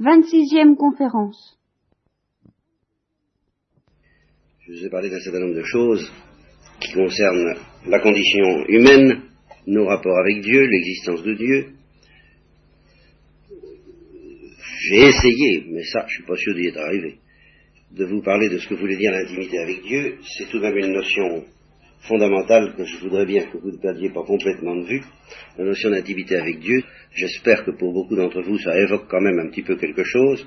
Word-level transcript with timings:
26e 0.00 0.76
conférence. 0.76 1.58
Je 4.60 4.72
vous 4.72 4.86
ai 4.86 4.88
parlé 4.88 5.10
d'un 5.10 5.20
certain 5.20 5.40
nombre 5.40 5.56
de 5.56 5.62
choses 5.62 6.10
qui 6.80 6.94
concernent 6.94 7.54
la 7.86 8.00
condition 8.00 8.64
humaine, 8.68 9.24
nos 9.66 9.84
rapports 9.84 10.18
avec 10.18 10.40
Dieu, 10.40 10.62
l'existence 10.62 11.22
de 11.22 11.34
Dieu. 11.34 11.66
J'ai 14.88 15.08
essayé, 15.08 15.66
mais 15.68 15.84
ça, 15.84 16.06
je 16.08 16.14
suis 16.14 16.24
pas 16.24 16.36
sûr 16.36 16.54
d'y 16.54 16.68
être 16.68 16.78
arrivé, 16.78 17.18
de 17.90 18.06
vous 18.06 18.22
parler 18.22 18.48
de 18.48 18.56
ce 18.56 18.68
que 18.68 18.76
voulait 18.76 18.96
dire 18.96 19.12
l'intimité 19.12 19.58
avec 19.58 19.82
Dieu. 19.82 20.16
C'est 20.22 20.48
tout 20.48 20.60
de 20.60 20.62
même 20.62 20.78
une 20.78 20.94
notion 20.94 21.44
fondamentale 22.02 22.74
que 22.76 22.84
je 22.84 22.96
voudrais 22.98 23.26
bien 23.26 23.44
que 23.44 23.58
vous 23.58 23.72
ne 23.72 23.78
perdiez 23.78 24.10
pas 24.10 24.22
complètement 24.22 24.76
de 24.76 24.86
vue, 24.86 25.02
la 25.58 25.64
notion 25.64 25.90
d'intimité 25.90 26.36
avec 26.36 26.58
Dieu. 26.60 26.82
J'espère 27.14 27.64
que 27.64 27.72
pour 27.72 27.92
beaucoup 27.92 28.16
d'entre 28.16 28.42
vous, 28.42 28.58
ça 28.58 28.78
évoque 28.78 29.06
quand 29.08 29.20
même 29.20 29.38
un 29.38 29.50
petit 29.50 29.62
peu 29.62 29.76
quelque 29.76 30.04
chose, 30.04 30.46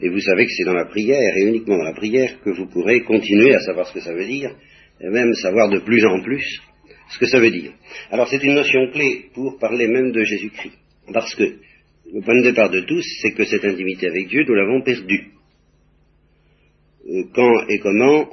et 0.00 0.08
vous 0.08 0.20
savez 0.20 0.46
que 0.46 0.52
c'est 0.56 0.64
dans 0.64 0.74
la 0.74 0.86
prière, 0.86 1.36
et 1.36 1.42
uniquement 1.42 1.76
dans 1.76 1.84
la 1.84 1.94
prière, 1.94 2.40
que 2.42 2.50
vous 2.50 2.66
pourrez 2.66 3.02
continuer 3.02 3.54
à 3.54 3.60
savoir 3.60 3.86
ce 3.86 3.94
que 3.94 4.00
ça 4.00 4.14
veut 4.14 4.26
dire, 4.26 4.54
et 5.00 5.08
même 5.08 5.32
savoir 5.34 5.68
de 5.68 5.80
plus 5.80 6.04
en 6.06 6.22
plus 6.22 6.60
ce 7.10 7.18
que 7.18 7.26
ça 7.26 7.38
veut 7.38 7.50
dire. 7.50 7.72
Alors 8.10 8.28
c'est 8.28 8.42
une 8.42 8.54
notion 8.54 8.90
clé 8.92 9.26
pour 9.34 9.58
parler 9.58 9.88
même 9.88 10.10
de 10.12 10.24
Jésus-Christ, 10.24 10.78
parce 11.12 11.34
que 11.34 11.44
le 12.12 12.20
point 12.22 12.38
de 12.40 12.48
départ 12.48 12.70
de 12.70 12.80
tous, 12.80 13.04
c'est 13.22 13.32
que 13.32 13.44
cette 13.44 13.64
intimité 13.64 14.06
avec 14.06 14.28
Dieu, 14.28 14.44
nous 14.46 14.54
l'avons 14.54 14.82
perdue. 14.82 15.32
Euh, 17.06 17.24
quand 17.34 17.68
et 17.68 17.78
comment 17.80 18.30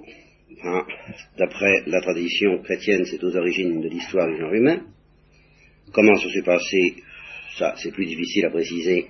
d'après 1.37 1.83
la 1.87 2.01
tradition 2.01 2.61
chrétienne, 2.61 3.05
c'est 3.05 3.23
aux 3.23 3.35
origines 3.35 3.81
de 3.81 3.89
l'histoire 3.89 4.27
du 4.27 4.37
genre 4.37 4.53
humain. 4.53 4.81
Comment 5.93 6.15
ça 6.15 6.29
s'est 6.29 6.43
passé, 6.43 6.95
ça 7.57 7.75
c'est 7.77 7.91
plus 7.91 8.05
difficile 8.05 8.45
à 8.45 8.51
préciser. 8.51 9.07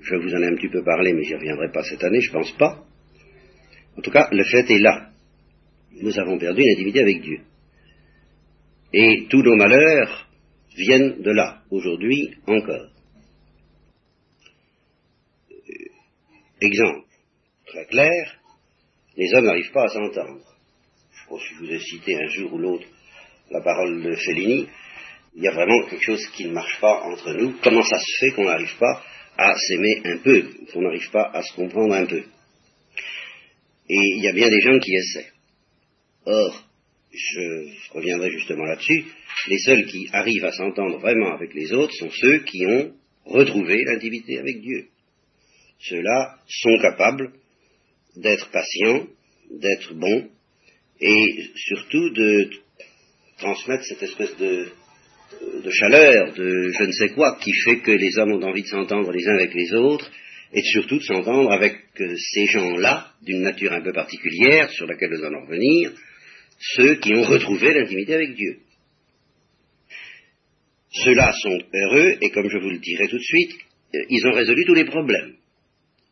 Je 0.00 0.16
vous 0.16 0.34
en 0.34 0.42
ai 0.42 0.46
un 0.46 0.56
petit 0.56 0.68
peu 0.68 0.82
parlé, 0.82 1.12
mais 1.12 1.22
j'y 1.22 1.34
reviendrai 1.34 1.70
pas 1.72 1.82
cette 1.82 2.02
année, 2.04 2.20
je 2.20 2.32
pense 2.32 2.52
pas. 2.52 2.84
En 3.96 4.02
tout 4.02 4.10
cas, 4.10 4.28
le 4.30 4.44
fait 4.44 4.70
est 4.70 4.78
là. 4.78 5.10
Nous 6.00 6.18
avons 6.18 6.38
perdu 6.38 6.62
une 6.62 6.76
intimité 6.76 7.00
avec 7.00 7.22
Dieu. 7.22 7.40
Et 8.92 9.26
tous 9.28 9.42
nos 9.42 9.56
malheurs 9.56 10.28
viennent 10.76 11.22
de 11.22 11.30
là, 11.30 11.62
aujourd'hui 11.70 12.34
encore. 12.46 12.90
Exemple 16.60 17.06
très 17.66 17.86
clair, 17.86 18.40
les 19.16 19.34
hommes 19.34 19.44
n'arrivent 19.44 19.72
pas 19.72 19.84
à 19.84 19.88
s'entendre 19.88 20.55
si 21.30 21.54
je 21.54 21.58
vous 21.60 21.70
ai 21.70 21.78
cité 21.80 22.16
un 22.16 22.28
jour 22.28 22.52
ou 22.54 22.58
l'autre 22.58 22.86
la 23.50 23.60
parole 23.60 24.02
de 24.02 24.14
Fellini, 24.14 24.66
il 25.34 25.42
y 25.42 25.48
a 25.48 25.52
vraiment 25.52 25.82
quelque 25.86 26.02
chose 26.02 26.26
qui 26.28 26.46
ne 26.46 26.52
marche 26.52 26.80
pas 26.80 27.02
entre 27.04 27.32
nous. 27.34 27.54
Comment 27.62 27.82
ça 27.82 27.98
se 27.98 28.12
fait 28.20 28.30
qu'on 28.34 28.44
n'arrive 28.44 28.76
pas 28.78 29.02
à 29.36 29.54
s'aimer 29.54 30.00
un 30.04 30.18
peu, 30.18 30.50
qu'on 30.72 30.82
n'arrive 30.82 31.10
pas 31.10 31.30
à 31.32 31.42
se 31.42 31.54
comprendre 31.54 31.94
un 31.94 32.06
peu? 32.06 32.22
Et 33.88 34.00
il 34.16 34.22
y 34.22 34.28
a 34.28 34.32
bien 34.32 34.48
des 34.48 34.60
gens 34.60 34.78
qui 34.78 34.94
essaient. 34.94 35.30
Or, 36.24 36.64
je 37.12 37.92
reviendrai 37.92 38.30
justement 38.30 38.64
là-dessus, 38.64 39.04
les 39.48 39.58
seuls 39.58 39.86
qui 39.86 40.08
arrivent 40.12 40.44
à 40.44 40.52
s'entendre 40.52 40.98
vraiment 40.98 41.34
avec 41.34 41.54
les 41.54 41.72
autres 41.72 41.94
sont 41.94 42.10
ceux 42.10 42.38
qui 42.40 42.66
ont 42.66 42.92
retrouvé 43.26 43.84
l'intimité 43.84 44.38
avec 44.38 44.60
Dieu. 44.60 44.88
Ceux-là 45.80 46.36
sont 46.48 46.78
capables 46.80 47.32
d'être 48.16 48.50
patients, 48.50 49.06
d'être 49.50 49.94
bons, 49.94 50.30
et 51.00 51.50
surtout 51.54 52.10
de 52.10 52.50
transmettre 53.38 53.84
cette 53.84 54.02
espèce 54.02 54.36
de, 54.38 54.68
chaleur, 55.70 56.32
de 56.34 56.70
je 56.72 56.84
ne 56.84 56.92
sais 56.92 57.08
quoi, 57.10 57.38
qui 57.40 57.52
fait 57.64 57.80
que 57.80 57.92
les 57.92 58.18
hommes 58.18 58.32
ont 58.32 58.42
envie 58.42 58.62
de 58.62 58.68
s'entendre 58.68 59.12
les 59.12 59.26
uns 59.28 59.34
avec 59.34 59.54
les 59.54 59.74
autres, 59.74 60.10
et 60.52 60.62
surtout 60.62 60.98
de 60.98 61.02
s'entendre 61.02 61.50
avec 61.50 61.76
euh, 62.00 62.14
ces 62.16 62.46
gens-là, 62.46 63.12
d'une 63.22 63.42
nature 63.42 63.72
un 63.72 63.82
peu 63.82 63.92
particulière, 63.92 64.70
sur 64.70 64.86
laquelle 64.86 65.10
nous 65.10 65.24
allons 65.24 65.44
revenir, 65.44 65.92
ceux 66.58 66.94
qui 66.96 67.12
ont 67.14 67.24
retrouvé 67.24 67.74
l'intimité 67.74 68.14
avec 68.14 68.34
Dieu. 68.34 68.58
Ceux-là 70.92 71.32
sont 71.32 71.58
heureux, 71.74 72.16
et 72.22 72.30
comme 72.30 72.48
je 72.48 72.58
vous 72.58 72.70
le 72.70 72.78
dirai 72.78 73.08
tout 73.08 73.18
de 73.18 73.22
suite, 73.22 73.52
euh, 73.94 73.98
ils 74.08 74.26
ont 74.26 74.32
résolu 74.32 74.64
tous 74.64 74.74
les 74.74 74.86
problèmes 74.86 75.34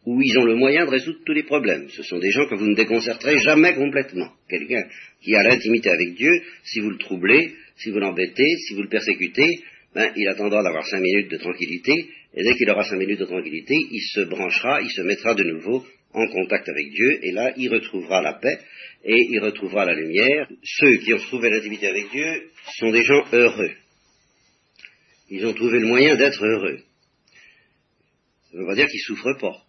où 0.06 0.20
ils 0.20 0.38
ont 0.38 0.44
le 0.44 0.56
moyen 0.56 0.84
de 0.84 0.90
résoudre 0.90 1.20
tous 1.24 1.32
les 1.32 1.44
problèmes. 1.44 1.88
Ce 1.90 2.02
sont 2.02 2.18
des 2.18 2.30
gens 2.30 2.46
que 2.46 2.56
vous 2.56 2.66
ne 2.66 2.74
déconcerterez 2.74 3.38
jamais 3.38 3.74
complètement. 3.74 4.30
Quelqu'un 4.48 4.82
qui 5.22 5.34
a 5.34 5.42
l'intimité 5.42 5.90
avec 5.90 6.14
Dieu, 6.14 6.42
si 6.64 6.80
vous 6.80 6.90
le 6.90 6.98
troublez, 6.98 7.54
si 7.76 7.90
vous 7.90 7.98
l'embêtez, 7.98 8.56
si 8.66 8.74
vous 8.74 8.82
le 8.82 8.88
persécutez, 8.88 9.60
ben, 9.94 10.12
il 10.16 10.28
attendra 10.28 10.62
d'avoir 10.62 10.86
cinq 10.86 11.00
minutes 11.00 11.30
de 11.30 11.38
tranquillité, 11.38 11.92
et 12.34 12.42
dès 12.42 12.54
qu'il 12.54 12.68
aura 12.70 12.82
cinq 12.82 12.96
minutes 12.96 13.20
de 13.20 13.24
tranquillité, 13.24 13.74
il 13.74 14.02
se 14.12 14.20
branchera, 14.22 14.82
il 14.82 14.90
se 14.90 15.02
mettra 15.02 15.34
de 15.34 15.44
nouveau 15.44 15.86
en 16.12 16.26
contact 16.28 16.68
avec 16.68 16.90
Dieu, 16.90 17.18
et 17.22 17.32
là, 17.32 17.52
il 17.56 17.68
retrouvera 17.70 18.20
la 18.20 18.34
paix, 18.34 18.58
et 19.04 19.16
il 19.30 19.38
retrouvera 19.40 19.84
la 19.84 19.94
lumière. 19.94 20.48
Ceux 20.62 20.96
qui 20.98 21.14
ont 21.14 21.18
trouvé 21.18 21.48
l'intimité 21.48 21.86
avec 21.86 22.10
Dieu 22.10 22.50
sont 22.78 22.90
des 22.90 23.02
gens 23.02 23.24
heureux. 23.32 23.70
Ils 25.30 25.46
ont 25.46 25.54
trouvé 25.54 25.78
le 25.78 25.86
moyen 25.86 26.16
d'être 26.16 26.44
heureux. 26.44 26.78
Ça 28.50 28.56
ne 28.56 28.60
veut 28.60 28.66
pas 28.66 28.74
dire 28.74 28.86
qu'ils 28.86 29.00
souffrent 29.00 29.38
pas 29.40 29.64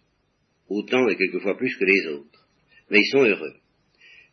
autant 0.68 1.08
et 1.08 1.16
quelquefois 1.16 1.56
plus 1.56 1.74
que 1.76 1.84
les 1.84 2.06
autres. 2.08 2.46
Mais 2.90 3.00
ils 3.00 3.10
sont 3.10 3.24
heureux. 3.24 3.54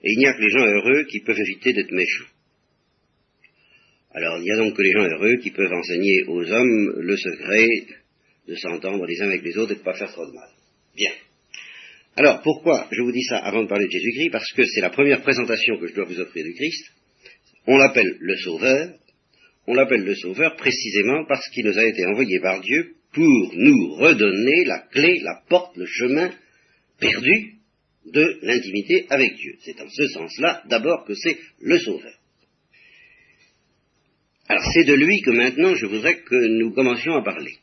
Et 0.04 0.12
il 0.12 0.20
n'y 0.20 0.28
a 0.28 0.34
que 0.34 0.42
les 0.42 0.50
gens 0.50 0.66
heureux 0.66 1.06
qui 1.06 1.22
peuvent 1.22 1.40
éviter 1.40 1.74
d'être 1.74 1.92
méchants. 1.92 2.32
Alors 4.12 4.38
il 4.38 4.44
n'y 4.44 4.52
a 4.52 4.58
donc 4.58 4.76
que 4.76 4.82
les 4.82 4.92
gens 4.92 5.08
heureux 5.08 5.38
qui 5.38 5.52
peuvent 5.52 5.72
enseigner 5.72 6.24
aux 6.28 6.52
hommes 6.52 6.94
le 7.00 7.18
secret 7.18 7.68
de 8.48 8.56
s'entendre 8.56 9.06
les 9.06 9.22
uns 9.22 9.28
avec 9.28 9.44
les 9.44 9.58
autres 9.58 9.72
et 9.72 9.76
de 9.76 9.80
ne 9.80 9.86
pas 9.86 9.96
faire 9.96 10.12
trop 10.12 10.26
de 10.26 10.34
mal. 10.34 10.50
Bien. 10.96 11.12
Alors 12.16 12.42
pourquoi 12.42 12.88
je 12.92 13.02
vous 13.02 13.12
dis 13.12 13.24
ça 13.24 13.38
avant 13.38 13.64
de 13.64 13.68
parler 13.68 13.86
de 13.86 13.92
Jésus-Christ? 13.92 14.30
Parce 14.30 14.52
que 14.54 14.64
c'est 14.66 14.82
la 14.82 14.92
première 14.92 15.22
présentation 15.22 15.80
que 15.80 15.88
je 15.88 15.96
dois 15.96 16.06
vous 16.06 16.20
offrir 16.20 16.44
du 16.44 16.54
Christ. 16.54 16.92
On 17.66 17.78
l'appelle 17.78 18.18
le 18.20 18.38
Sauveur. 18.38 18.94
On 19.66 19.74
l'appelle 19.74 20.04
le 20.04 20.16
Sauveur 20.16 20.56
précisément 20.58 21.26
parce 21.26 21.48
qu'il 21.50 21.66
nous 21.66 21.78
a 21.78 21.86
été 21.86 22.06
envoyé 22.06 22.40
par 22.40 22.62
Dieu 22.62 22.96
pour 23.14 23.52
nous 23.56 23.94
redonner 23.96 24.66
la 24.66 24.80
clé, 24.92 25.20
la 25.22 25.42
porte, 25.48 25.78
le 25.78 25.86
chemin 25.86 26.32
perdu 27.00 27.54
de 28.06 28.40
l'intimité 28.42 29.06
avec 29.10 29.36
Dieu. 29.36 29.54
C'est 29.62 29.80
en 29.80 29.90
ce 29.90 30.08
sens-là, 30.08 30.64
d'abord, 30.68 31.06
que 31.06 31.14
c'est 31.14 31.38
le 31.62 31.80
Sauveur. 31.80 32.14
Alors 34.48 34.64
c'est 34.74 34.84
de 34.84 34.94
lui 34.94 35.22
que 35.22 35.32
maintenant 35.32 35.74
je 35.76 35.86
voudrais 35.86 36.20
que 36.22 36.36
nous 36.60 36.72
commencions 36.74 37.16
à 37.16 37.24
parler. 37.24 37.54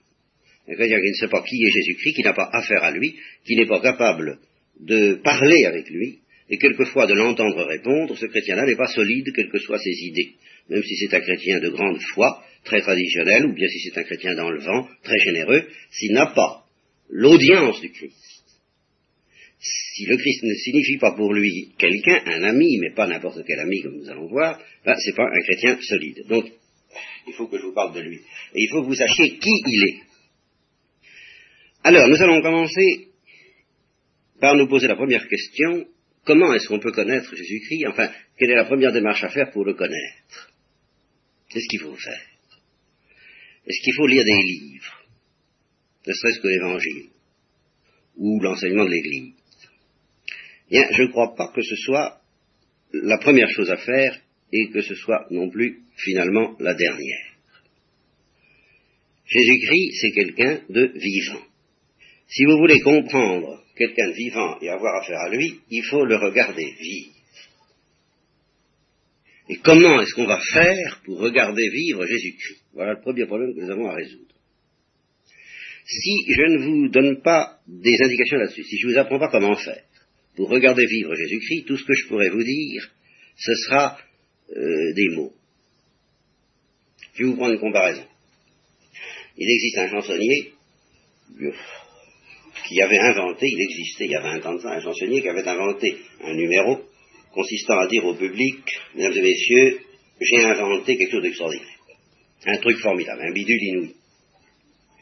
Un 0.67 0.75
chrétien 0.75 0.99
qui 0.99 1.11
ne 1.11 1.15
sait 1.15 1.29
pas 1.29 1.43
qui 1.43 1.57
est 1.63 1.71
Jésus-Christ, 1.71 2.15
qui 2.15 2.23
n'a 2.23 2.33
pas 2.33 2.49
affaire 2.53 2.85
à 2.85 2.91
lui, 2.91 3.17
qui 3.45 3.57
n'est 3.57 3.67
pas 3.67 3.81
capable 3.81 4.39
de 4.79 5.15
parler 5.23 5.65
avec 5.67 5.91
lui, 5.91 6.21
et 6.49 6.59
quelquefois 6.59 7.07
de 7.07 7.15
l'entendre 7.15 7.65
répondre, 7.65 8.17
ce 8.17 8.27
chrétien-là 8.27 8.67
n'est 8.67 8.77
pas 8.77 8.87
solide, 8.87 9.31
quelles 9.35 9.51
que 9.51 9.59
soient 9.59 9.79
ses 9.79 10.05
idées. 10.05 10.35
Même 10.69 10.83
si 10.83 10.97
c'est 10.97 11.15
un 11.15 11.21
chrétien 11.21 11.61
de 11.61 11.69
grande 11.69 12.01
foi, 12.15 12.43
très 12.65 12.81
traditionnel, 12.81 13.47
ou 13.47 13.55
bien 13.55 13.69
si 13.69 13.81
c'est 13.81 13.99
un 13.99 14.05
chrétien 14.05 14.35
dans 14.35 14.51
le 14.51 14.61
vent, 14.61 14.89
très 15.03 15.19
généreux, 15.19 15.67
s'il 15.91 16.13
n'a 16.13 16.27
pas 16.27 16.65
l'audience 17.09 17.81
du 17.81 17.91
Christ, 17.91 18.31
si 19.59 20.07
le 20.07 20.17
Christ 20.17 20.43
ne 20.43 20.55
signifie 20.55 20.99
pas 20.99 21.13
pour 21.13 21.35
lui 21.35 21.73
quelqu'un, 21.77 22.23
un 22.27 22.43
ami, 22.45 22.79
mais 22.79 22.95
pas 22.95 23.07
n'importe 23.07 23.45
quel 23.47 23.61
ami 23.61 23.83
comme 23.83 23.97
nous 23.97 24.09
allons 24.09 24.29
voir, 24.29 24.59
ben, 24.85 24.95
c'est 24.99 25.15
pas 25.15 25.27
un 25.27 25.43
chrétien 25.43 25.79
solide. 25.81 26.25
Donc, 26.29 26.47
il 27.27 27.35
faut 27.35 27.47
que 27.47 27.59
je 27.59 27.65
vous 27.65 27.75
parle 27.75 27.95
de 27.95 28.01
lui. 28.01 28.17
Et 28.17 28.63
il 28.63 28.69
faut 28.71 28.83
que 28.83 28.87
vous 28.87 28.95
sachiez 28.95 29.39
qui 29.39 29.51
il 29.67 29.85
est. 29.85 30.01
Alors, 31.85 32.09
nous 32.09 32.23
allons 32.23 32.41
commencer 32.41 33.09
par 34.41 34.55
nous 34.55 34.69
poser 34.69 34.87
la 34.87 34.97
première 34.97 35.29
question. 35.29 35.87
Comment 36.25 36.55
est-ce 36.55 36.69
qu'on 36.69 36.81
peut 36.81 36.93
connaître 36.93 37.35
Jésus-Christ? 37.35 37.87
Enfin, 37.89 38.11
quelle 38.39 38.51
est 38.51 38.57
la 38.57 38.65
première 38.65 38.93
démarche 38.93 39.25
à 39.25 39.29
faire 39.29 39.51
pour 39.51 39.65
le 39.65 39.75
connaître? 39.75 40.53
Qu'est-ce 41.51 41.69
qu'il 41.69 41.81
faut 41.81 41.97
faire 41.97 42.30
est-ce 43.71 43.85
qu'il 43.85 43.95
faut 43.95 44.07
lire 44.09 44.25
des 44.25 44.43
livres, 44.43 45.05
ne 46.07 46.13
serait-ce 46.13 46.41
que 46.41 46.49
l'Évangile, 46.49 47.11
ou 48.17 48.41
l'enseignement 48.41 48.85
de 48.85 48.91
l'Église? 48.91 49.35
Bien, 50.69 50.89
je 50.91 51.03
ne 51.03 51.09
crois 51.09 51.37
pas 51.37 51.53
que 51.55 51.63
ce 51.63 51.77
soit 51.77 52.21
la 52.93 53.19
première 53.19 53.51
chose 53.51 53.71
à 53.71 53.77
faire 53.77 54.21
et 54.53 54.71
que 54.71 54.83
ce 54.83 54.97
soit 54.97 55.27
non 55.31 55.49
plus 55.51 55.83
finalement 55.97 56.57
la 56.59 56.75
dernière. 56.75 57.27
Jésus-Christ, 59.27 59.93
c'est 60.01 60.13
quelqu'un 60.13 60.63
de 60.69 60.93
vivant. 60.97 61.45
Si 62.27 62.45
vous 62.47 62.59
voulez 62.59 62.81
comprendre 62.81 63.65
quelqu'un 63.77 64.09
de 64.09 64.15
vivant 64.15 64.59
et 64.61 64.69
avoir 64.69 65.03
affaire 65.03 65.21
à 65.21 65.31
lui, 65.31 65.61
il 65.71 65.85
faut 65.85 66.05
le 66.05 66.17
regarder 66.17 66.75
vivre. 66.81 67.20
Et 69.51 69.57
comment 69.65 70.01
est-ce 70.01 70.15
qu'on 70.15 70.27
va 70.27 70.39
faire 70.53 71.01
pour 71.05 71.19
regarder 71.19 71.69
vivre 71.71 72.07
Jésus-Christ? 72.07 72.63
Voilà 72.73 72.93
le 72.93 73.01
premier 73.01 73.27
problème 73.27 73.53
que 73.53 73.61
nous 73.61 73.71
avons 73.73 73.89
à 73.89 73.97
résoudre. 73.97 74.33
Si 75.85 76.25
je 76.29 76.43
ne 76.43 76.59
vous 76.59 76.89
donne 76.89 77.21
pas 77.21 77.59
des 77.67 78.01
indications 78.01 78.37
là-dessus, 78.37 78.63
si 78.63 78.79
je 78.79 78.87
ne 78.87 78.93
vous 78.93 78.99
apprends 78.99 79.19
pas 79.19 79.29
comment 79.29 79.57
faire 79.57 79.83
pour 80.37 80.51
regarder 80.51 80.87
vivre 80.87 81.17
Jésus-Christ, 81.17 81.65
tout 81.67 81.77
ce 81.77 81.85
que 81.85 81.95
je 81.95 82.07
pourrais 82.07 82.31
vous 82.31 82.45
dire, 82.45 82.91
ce 83.37 83.53
sera 83.67 83.99
euh, 84.57 84.93
des 84.95 85.09
mots. 85.17 85.33
Je 87.15 87.25
vais 87.25 87.31
vous 87.31 87.37
prendre 87.37 87.55
une 87.55 87.61
comparaison. 87.61 88.05
Il 89.37 89.51
existe 89.51 89.79
un 89.79 89.89
chansonnier, 89.89 90.53
qui 92.69 92.81
avait 92.83 92.99
inventé, 92.99 93.47
il 93.49 93.63
existait 93.65 94.05
il 94.05 94.13
y 94.13 94.17
a 94.17 94.21
20 94.21 94.47
ans 94.47 94.55
de 94.55 94.61
ça, 94.61 94.71
un 94.71 94.81
chansonnier 94.81 95.23
qui 95.23 95.29
avait 95.29 95.49
inventé 95.49 95.97
un 96.23 96.35
numéro 96.35 96.85
consistant 97.33 97.79
à 97.79 97.87
dire 97.87 98.05
au 98.05 98.15
public, 98.15 98.59
mesdames 98.95 99.17
et 99.17 99.23
messieurs, 99.23 99.79
j'ai 100.21 100.45
inventé 100.45 100.97
quelque 100.97 101.13
chose 101.13 101.23
d'extraordinaire. 101.23 101.67
Un 102.47 102.57
truc 102.59 102.79
formidable, 102.79 103.23
un 103.23 103.33
bidule 103.33 103.63
inouï. 103.63 103.95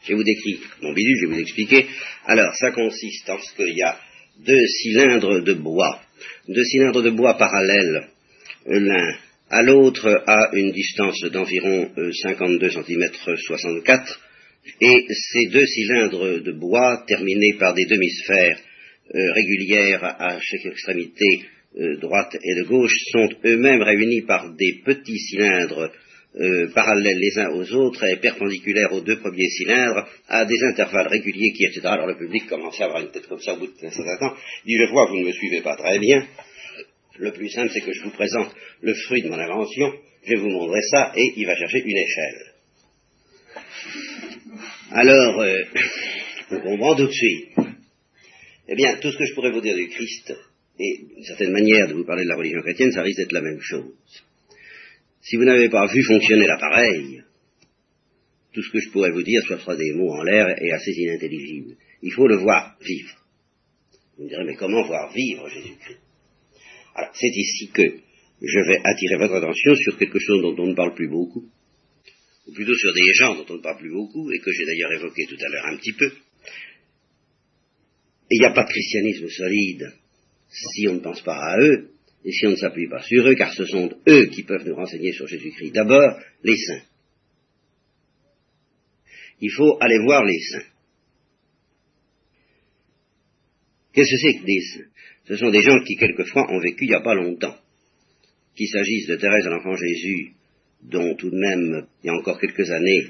Je 0.06 0.14
vous 0.14 0.24
décrire 0.24 0.58
mon 0.82 0.92
bidule, 0.92 1.16
je 1.20 1.26
vais 1.26 1.34
vous 1.34 1.40
expliquer. 1.40 1.86
Alors, 2.26 2.54
ça 2.54 2.70
consiste 2.70 3.28
en 3.30 3.38
ce 3.38 3.54
qu'il 3.54 3.76
y 3.76 3.82
a 3.82 3.98
deux 4.44 4.66
cylindres 4.82 5.42
de 5.42 5.54
bois, 5.54 6.00
deux 6.48 6.64
cylindres 6.64 7.02
de 7.02 7.10
bois 7.10 7.34
parallèles, 7.34 8.08
l'un 8.66 9.16
à 9.50 9.62
l'autre 9.62 10.22
à 10.26 10.50
une 10.52 10.72
distance 10.72 11.20
d'environ 11.32 11.90
52 12.22 12.70
cm 12.70 13.10
64, 13.36 14.20
et 14.80 15.06
ces 15.08 15.46
deux 15.50 15.66
cylindres 15.66 16.42
de 16.42 16.52
bois, 16.52 17.04
terminés 17.06 17.54
par 17.58 17.74
des 17.74 17.86
demi-sphères 17.86 18.58
euh, 19.14 19.32
régulières 19.32 20.04
à 20.04 20.38
chaque 20.38 20.66
extrémité 20.66 21.46
droite 21.74 22.34
et 22.34 22.54
de 22.54 22.68
gauche, 22.68 22.94
sont 23.12 23.28
eux-mêmes 23.44 23.82
réunis 23.82 24.22
par 24.22 24.52
des 24.54 24.80
petits 24.84 25.18
cylindres 25.18 25.90
euh, 26.36 26.68
parallèles 26.72 27.18
les 27.18 27.38
uns 27.38 27.50
aux 27.50 27.72
autres 27.72 28.04
et 28.04 28.16
perpendiculaires 28.16 28.92
aux 28.92 29.00
deux 29.00 29.18
premiers 29.18 29.48
cylindres, 29.48 30.06
à 30.28 30.44
des 30.44 30.62
intervalles 30.62 31.08
réguliers 31.08 31.52
qui, 31.52 31.64
etc. 31.64 31.80
Alors 31.86 32.06
le 32.06 32.18
public 32.18 32.46
commençait 32.46 32.82
à 32.82 32.86
avoir 32.86 33.02
une 33.02 33.10
tête 33.10 33.26
comme 33.26 33.40
ça 33.40 33.54
au 33.54 33.56
bout 33.56 33.66
d'un 33.66 33.90
certain 33.90 34.16
temps. 34.18 34.36
Il 34.64 34.68
dit, 34.68 34.86
je 34.86 34.90
vois, 34.92 35.06
vous 35.08 35.16
ne 35.16 35.26
me 35.26 35.32
suivez 35.32 35.62
pas 35.62 35.74
très 35.74 35.98
bien. 35.98 36.26
Le 37.18 37.32
plus 37.32 37.48
simple, 37.48 37.70
c'est 37.72 37.80
que 37.80 37.92
je 37.92 38.02
vous 38.02 38.10
présente 38.10 38.54
le 38.82 38.94
fruit 38.94 39.22
de 39.22 39.28
mon 39.28 39.38
invention, 39.38 39.92
je 40.22 40.34
vais 40.34 40.40
vous 40.40 40.50
montrer 40.50 40.82
ça, 40.82 41.12
et 41.16 41.32
il 41.36 41.46
va 41.46 41.56
chercher 41.56 41.82
une 41.84 41.96
échelle. 41.96 42.52
Alors, 44.92 45.40
euh, 45.40 45.62
on 46.52 46.60
comprend 46.60 46.94
tout 46.94 47.06
de 47.06 47.12
suite. 47.12 47.48
Eh 48.68 48.76
bien, 48.76 48.96
tout 48.98 49.10
ce 49.10 49.16
que 49.16 49.24
je 49.24 49.34
pourrais 49.34 49.50
vous 49.50 49.62
dire 49.62 49.74
du 49.74 49.88
Christ, 49.88 50.34
et 50.78 51.04
d'une 51.14 51.24
certaine 51.24 51.52
manière 51.52 51.88
de 51.88 51.94
vous 51.94 52.04
parler 52.04 52.24
de 52.24 52.28
la 52.28 52.36
religion 52.36 52.60
chrétienne, 52.60 52.92
ça 52.92 53.02
risque 53.02 53.18
d'être 53.18 53.32
la 53.32 53.42
même 53.42 53.60
chose. 53.60 53.92
Si 55.20 55.36
vous 55.36 55.44
n'avez 55.44 55.68
pas 55.68 55.86
vu 55.86 56.02
fonctionner 56.04 56.46
l'appareil, 56.46 57.22
tout 58.52 58.62
ce 58.62 58.70
que 58.70 58.80
je 58.80 58.90
pourrais 58.90 59.10
vous 59.10 59.22
dire, 59.22 59.42
ce 59.48 59.56
sera 59.56 59.76
des 59.76 59.92
mots 59.92 60.12
en 60.12 60.22
l'air 60.22 60.46
et 60.62 60.72
assez 60.72 60.92
inintelligibles. 60.92 61.76
Il 62.02 62.12
faut 62.12 62.28
le 62.28 62.36
voir 62.36 62.76
vivre. 62.80 63.14
Vous 64.16 64.24
me 64.24 64.28
direz, 64.28 64.44
mais 64.44 64.56
comment 64.56 64.86
voir 64.86 65.12
vivre 65.12 65.48
Jésus-Christ? 65.48 65.98
Alors, 66.94 67.10
c'est 67.14 67.28
ici 67.34 67.70
que 67.72 67.82
je 67.82 68.60
vais 68.68 68.80
attirer 68.84 69.16
votre 69.18 69.34
attention 69.34 69.74
sur 69.74 69.98
quelque 69.98 70.18
chose 70.18 70.42
dont 70.42 70.62
on 70.62 70.68
ne 70.68 70.74
parle 70.74 70.94
plus 70.94 71.08
beaucoup, 71.08 71.44
ou 72.46 72.52
plutôt 72.52 72.74
sur 72.74 72.94
des 72.94 73.12
gens 73.14 73.34
dont 73.34 73.46
on 73.48 73.56
ne 73.56 73.62
parle 73.62 73.78
plus 73.78 73.92
beaucoup, 73.92 74.30
et 74.32 74.38
que 74.38 74.50
j'ai 74.52 74.64
d'ailleurs 74.64 74.92
évoqué 74.92 75.26
tout 75.26 75.36
à 75.44 75.48
l'heure 75.48 75.66
un 75.66 75.76
petit 75.76 75.92
peu. 75.92 76.10
Il 78.30 78.40
n'y 78.40 78.46
a 78.46 78.52
pas 78.52 78.64
de 78.64 78.70
christianisme 78.70 79.28
solide 79.28 79.92
si 80.48 80.88
on 80.88 80.94
ne 80.94 81.00
pense 81.00 81.22
pas 81.22 81.36
à 81.36 81.58
eux, 81.60 81.90
et 82.24 82.32
si 82.32 82.46
on 82.46 82.50
ne 82.50 82.56
s'appuie 82.56 82.88
pas 82.88 83.02
sur 83.02 83.26
eux, 83.26 83.34
car 83.34 83.52
ce 83.52 83.64
sont 83.64 83.90
eux 84.08 84.26
qui 84.26 84.42
peuvent 84.42 84.66
nous 84.66 84.74
renseigner 84.74 85.12
sur 85.12 85.26
Jésus-Christ. 85.26 85.72
D'abord, 85.72 86.18
les 86.42 86.56
saints. 86.56 86.82
Il 89.40 89.50
faut 89.50 89.78
aller 89.80 89.98
voir 90.04 90.24
les 90.24 90.40
saints. 90.40 90.66
Qu'est-ce 93.92 94.10
que 94.10 94.16
c'est 94.18 94.38
que 94.40 94.44
des 94.44 94.60
saints? 94.60 94.90
Ce 95.28 95.36
sont 95.36 95.50
des 95.50 95.62
gens 95.62 95.78
qui, 95.84 95.96
quelquefois, 95.96 96.50
ont 96.50 96.60
vécu 96.60 96.84
il 96.84 96.88
n'y 96.88 96.94
a 96.94 97.00
pas 97.00 97.14
longtemps. 97.14 97.56
Qu'il 98.56 98.68
s'agisse 98.68 99.06
de 99.06 99.16
Thérèse 99.16 99.44
de 99.44 99.50
l'Enfant 99.50 99.76
Jésus, 99.76 100.32
dont 100.82 101.14
tout 101.16 101.30
de 101.30 101.36
même, 101.36 101.86
il 102.02 102.06
y 102.06 102.10
a 102.10 102.14
encore 102.14 102.40
quelques 102.40 102.70
années, 102.70 103.08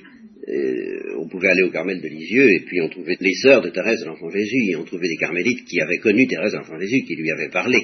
euh, 0.49 1.17
on 1.19 1.29
pouvait 1.29 1.49
aller 1.49 1.63
au 1.63 1.71
Carmel 1.71 2.01
de 2.01 2.09
Lisieux, 2.09 2.51
et 2.51 2.61
puis 2.61 2.81
on 2.81 2.89
trouvait 2.89 3.17
les 3.21 3.35
sœurs 3.35 3.61
de 3.61 3.71
Thérèse 3.71 4.01
de 4.01 4.07
l'Enfant 4.07 4.31
Jésus, 4.31 4.71
et 4.71 4.77
on 4.77 4.85
trouvait 4.85 5.09
des 5.09 5.17
carmélites 5.17 5.65
qui 5.67 5.81
avaient 5.81 5.99
connu 5.99 6.27
Thérèse 6.27 6.53
de 6.53 6.59
l'Enfant 6.59 6.79
Jésus, 6.81 7.05
qui 7.07 7.17
lui 7.17 7.31
avaient 7.31 7.51
parlé, 7.51 7.79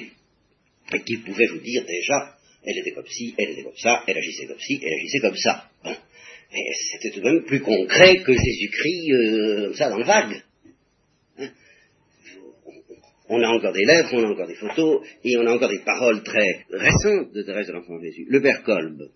et 0.93 0.99
qui 1.01 1.17
pouvaient 1.17 1.47
vous 1.47 1.59
dire 1.59 1.85
déjà, 1.85 2.37
elle 2.63 2.77
était 2.79 2.91
comme 2.91 3.07
ci, 3.07 3.35
elle 3.37 3.51
était 3.51 3.63
comme 3.63 3.77
ça, 3.77 4.03
elle 4.07 4.17
agissait 4.17 4.47
comme 4.47 4.59
ci, 4.59 4.79
elle 4.81 4.93
agissait 4.93 5.19
comme 5.19 5.37
ça. 5.37 5.69
Mais 5.83 6.61
c'était 6.91 7.13
tout 7.13 7.21
de 7.21 7.25
même 7.25 7.43
plus 7.43 7.59
concret 7.59 8.17
que 8.17 8.33
Jésus-Christ, 8.33 9.11
euh, 9.11 9.73
ça, 9.73 9.89
dans 9.89 9.97
le 9.97 10.05
vague. 10.05 10.41
Hein 11.37 11.49
on 13.29 13.41
a 13.41 13.47
encore 13.47 13.73
des 13.73 13.85
lettres, 13.85 14.09
on 14.13 14.23
a 14.23 14.31
encore 14.31 14.47
des 14.47 14.55
photos, 14.55 15.05
et 15.23 15.37
on 15.37 15.45
a 15.45 15.53
encore 15.53 15.69
des 15.69 15.83
paroles 15.83 16.23
très 16.23 16.65
récentes 16.71 17.33
de 17.33 17.41
Thérèse 17.43 17.67
de 17.67 17.73
l'Enfant 17.73 17.99
Jésus. 18.01 18.25
Le 18.29 18.41
Père 18.41 18.63
Kolb, 18.63 19.09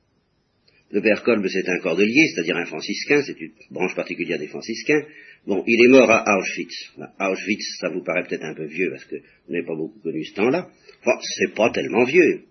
le 0.92 1.02
père 1.02 1.22
Kolb, 1.24 1.46
c'est 1.48 1.70
un 1.70 1.80
cordelier, 1.80 2.26
c'est-à-dire 2.34 2.58
un 2.58 2.66
franciscain, 2.66 3.22
c'est 3.22 3.40
une 3.40 3.52
branche 3.70 3.96
particulière 3.96 4.40
des 4.40 4.48
franciscains. 4.48 5.04
Bon, 5.46 5.64
il 5.68 5.86
est 5.86 5.88
mort 5.88 6.10
à 6.10 6.38
Auschwitz. 6.38 6.74
Auschwitz, 7.20 7.78
ça 7.80 7.90
vous 7.90 8.04
paraît 8.04 8.24
peut-être 8.24 8.44
un 8.44 8.56
peu 8.56 8.66
vieux 8.66 8.90
parce 8.90 9.06
que 9.06 9.16
vous 9.16 9.54
n'avez 9.54 9.66
pas 9.66 9.76
beaucoup 9.76 10.00
connu 10.00 10.24
ce 10.26 10.34
temps-là. 10.34 10.68
Enfin, 11.02 11.20
c'est 11.22 11.54
pas 11.54 11.70
tellement 11.70 12.06
vieux. 12.06 12.42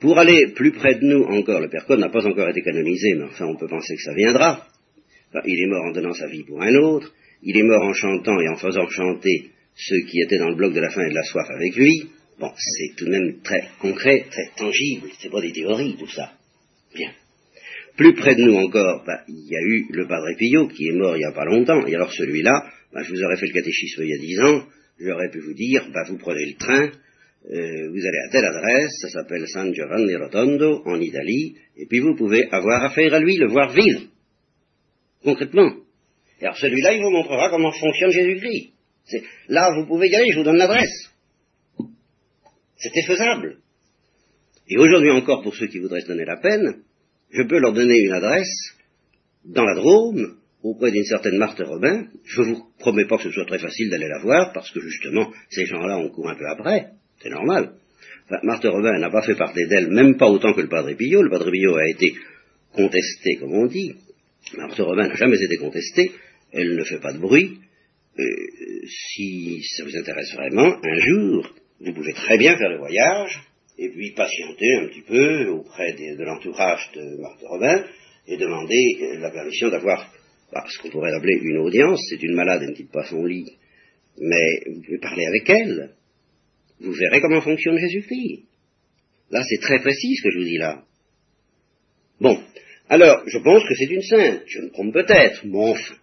Pour 0.00 0.18
aller 0.18 0.52
plus 0.54 0.72
près 0.72 0.94
de 0.94 1.04
nous 1.04 1.24
encore, 1.24 1.60
le 1.60 1.68
père 1.68 1.84
Kolb 1.84 2.00
n'a 2.00 2.08
pas 2.08 2.26
encore 2.26 2.48
été 2.48 2.62
canonisé, 2.62 3.14
mais 3.14 3.24
enfin, 3.24 3.46
on 3.46 3.56
peut 3.56 3.68
penser 3.68 3.96
que 3.96 4.02
ça 4.02 4.14
viendra. 4.14 4.66
il 5.44 5.62
est 5.62 5.66
mort 5.66 5.84
en 5.84 5.92
donnant 5.92 6.14
sa 6.14 6.26
vie 6.26 6.44
pour 6.44 6.62
un 6.62 6.74
autre. 6.74 7.12
Il 7.42 7.56
est 7.56 7.62
mort 7.62 7.82
en 7.82 7.92
chantant 7.92 8.40
et 8.40 8.48
en 8.48 8.56
faisant 8.56 8.88
chanter 8.88 9.50
ceux 9.74 10.00
qui 10.08 10.20
étaient 10.22 10.38
dans 10.38 10.48
le 10.48 10.56
bloc 10.56 10.72
de 10.72 10.80
la 10.80 10.90
faim 10.90 11.04
et 11.04 11.10
de 11.10 11.14
la 11.14 11.24
soif 11.24 11.46
avec 11.50 11.76
lui. 11.76 12.08
Bon, 12.40 12.50
c'est 12.56 12.96
tout 12.96 13.04
de 13.04 13.10
même 13.10 13.40
très 13.42 13.68
concret, 13.80 14.24
très 14.30 14.50
tangible. 14.56 15.08
C'est 15.18 15.30
pas 15.30 15.40
des 15.40 15.52
théories, 15.52 15.96
tout 15.98 16.08
ça. 16.08 16.32
Bien. 16.94 17.10
Plus 17.98 18.14
près 18.14 18.36
de 18.36 18.42
nous 18.42 18.54
encore, 18.54 19.02
bah, 19.04 19.24
il 19.26 19.44
y 19.44 19.56
a 19.56 19.60
eu 19.60 19.86
le 19.90 20.06
Padre 20.06 20.28
Pio 20.38 20.68
qui 20.68 20.86
est 20.86 20.92
mort 20.92 21.16
il 21.16 21.18
n'y 21.18 21.24
a 21.24 21.32
pas 21.32 21.44
longtemps. 21.44 21.84
Et 21.84 21.96
alors 21.96 22.12
celui-là, 22.12 22.52
bah, 22.92 23.02
je 23.02 23.10
vous 23.10 23.22
aurais 23.24 23.36
fait 23.36 23.48
le 23.48 23.54
catéchisme 23.54 24.04
il 24.04 24.10
y 24.10 24.14
a 24.14 24.18
dix 24.18 24.40
ans, 24.40 24.66
j'aurais 25.00 25.28
pu 25.30 25.40
vous 25.40 25.54
dire, 25.54 25.84
bah, 25.92 26.04
vous 26.08 26.16
prenez 26.16 26.46
le 26.46 26.56
train, 26.56 26.84
euh, 26.86 27.88
vous 27.90 28.06
allez 28.06 28.18
à 28.28 28.30
telle 28.30 28.44
adresse, 28.44 28.92
ça 29.00 29.08
s'appelle 29.08 29.48
San 29.48 29.74
Giovanni 29.74 30.14
Rotondo, 30.14 30.82
en 30.86 31.00
Italie, 31.00 31.56
et 31.76 31.86
puis 31.86 31.98
vous 31.98 32.14
pouvez 32.14 32.48
avoir 32.52 32.84
affaire 32.84 33.12
à 33.12 33.18
lui, 33.18 33.36
le 33.36 33.48
voir 33.48 33.74
vivre, 33.74 34.02
concrètement. 35.24 35.74
Et 36.40 36.44
alors 36.44 36.56
celui-là, 36.56 36.92
il 36.92 37.02
vous 37.02 37.10
montrera 37.10 37.50
comment 37.50 37.72
fonctionne 37.72 38.12
Jésus-Christ. 38.12 38.74
Là, 39.48 39.74
vous 39.74 39.88
pouvez 39.88 40.08
y 40.08 40.14
aller, 40.14 40.30
je 40.30 40.38
vous 40.38 40.44
donne 40.44 40.58
l'adresse. 40.58 41.10
C'était 42.76 43.02
faisable. 43.02 43.58
Et 44.68 44.78
aujourd'hui 44.78 45.10
encore, 45.10 45.42
pour 45.42 45.56
ceux 45.56 45.66
qui 45.66 45.80
voudraient 45.80 46.02
se 46.02 46.06
donner 46.06 46.26
la 46.26 46.36
peine, 46.36 46.82
je 47.30 47.42
peux 47.42 47.58
leur 47.58 47.72
donner 47.72 47.98
une 47.98 48.12
adresse 48.12 48.74
dans 49.44 49.64
la 49.64 49.74
Drôme, 49.74 50.36
auprès 50.62 50.90
d'une 50.90 51.04
certaine 51.04 51.38
Marthe 51.38 51.62
Robin. 51.64 52.06
Je 52.24 52.42
vous 52.42 52.64
promets 52.78 53.06
pas 53.06 53.16
que 53.16 53.24
ce 53.24 53.30
soit 53.30 53.46
très 53.46 53.58
facile 53.58 53.90
d'aller 53.90 54.08
la 54.08 54.20
voir, 54.22 54.52
parce 54.52 54.70
que 54.70 54.80
justement, 54.80 55.32
ces 55.50 55.66
gens-là, 55.66 55.98
on 55.98 56.10
court 56.10 56.30
un 56.30 56.36
peu 56.36 56.46
après. 56.46 56.88
C'est 57.22 57.30
normal. 57.30 57.72
Marthe 58.42 58.66
Robin 58.66 58.98
n'a 58.98 59.10
pas 59.10 59.22
fait 59.22 59.34
parler 59.34 59.66
d'elle, 59.66 59.88
même 59.88 60.16
pas 60.16 60.28
autant 60.28 60.52
que 60.52 60.60
le 60.60 60.68
Padre 60.68 60.92
Pio. 60.92 61.22
Le 61.22 61.30
Padre 61.30 61.50
Pio 61.50 61.76
a 61.76 61.88
été 61.88 62.14
contesté, 62.72 63.36
comme 63.36 63.54
on 63.54 63.66
dit. 63.66 63.94
Marthe 64.56 64.78
Robin 64.80 65.08
n'a 65.08 65.14
jamais 65.14 65.42
été 65.42 65.56
contestée. 65.56 66.12
Elle 66.52 66.76
ne 66.76 66.84
fait 66.84 67.00
pas 67.00 67.12
de 67.12 67.18
bruit. 67.18 67.58
Euh, 68.18 68.24
si 68.86 69.62
ça 69.76 69.84
vous 69.84 69.96
intéresse 69.96 70.34
vraiment, 70.34 70.76
un 70.82 71.00
jour, 71.00 71.54
vous 71.80 71.92
pouvez 71.92 72.12
très 72.12 72.36
bien 72.36 72.56
faire 72.56 72.70
le 72.70 72.78
voyage 72.78 73.40
et 73.78 73.88
puis 73.90 74.10
patienter 74.10 74.74
un 74.74 74.88
petit 74.88 75.02
peu 75.02 75.48
auprès 75.50 75.92
de, 75.92 76.24
l'entourage 76.24 76.90
de 76.94 77.20
Marthe 77.20 77.42
Robin 77.42 77.84
et 78.26 78.36
demander 78.36 79.16
la 79.18 79.30
permission 79.30 79.70
d'avoir 79.70 80.12
bah, 80.52 80.64
ce 80.68 80.78
qu'on 80.78 80.90
pourrait 80.90 81.12
appeler 81.12 81.38
une 81.40 81.58
audience. 81.58 82.00
C'est 82.10 82.22
une 82.22 82.34
malade, 82.34 82.62
elle 82.62 82.70
ne 82.70 82.74
quitte 82.74 82.90
pas 82.90 83.04
son 83.04 83.24
lit, 83.24 83.56
mais 84.20 84.60
vous 84.66 84.82
pouvez 84.82 84.98
parler 84.98 85.26
avec 85.26 85.48
elle. 85.48 85.94
Vous 86.80 86.92
verrez 86.92 87.20
comment 87.20 87.40
fonctionne 87.40 87.78
Jésus-Christ. 87.78 88.44
Là, 89.30 89.42
c'est 89.48 89.60
très 89.60 89.78
précis 89.78 90.14
ce 90.16 90.22
que 90.22 90.30
je 90.32 90.38
vous 90.38 90.44
dis 90.44 90.58
là. 90.58 90.82
Bon, 92.20 92.42
alors, 92.88 93.22
je 93.26 93.38
pense 93.38 93.62
que 93.68 93.74
c'est 93.74 93.92
une 93.92 94.02
sainte, 94.02 94.42
je 94.46 94.60
me 94.60 94.70
trompe 94.70 94.92
peut-être, 94.92 95.46
mais 95.46 95.58
enfin, 95.58 95.94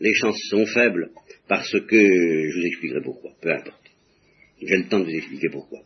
les 0.00 0.14
chances 0.14 0.40
sont 0.50 0.66
faibles, 0.66 1.10
parce 1.48 1.72
que 1.72 1.96
je 1.96 2.58
vous 2.58 2.66
expliquerai 2.66 3.00
pourquoi, 3.02 3.32
peu 3.40 3.50
importe. 3.50 3.90
J'ai 4.60 4.76
le 4.76 4.88
temps 4.88 5.00
de 5.00 5.04
vous 5.04 5.16
expliquer 5.16 5.48
pourquoi. 5.50 5.80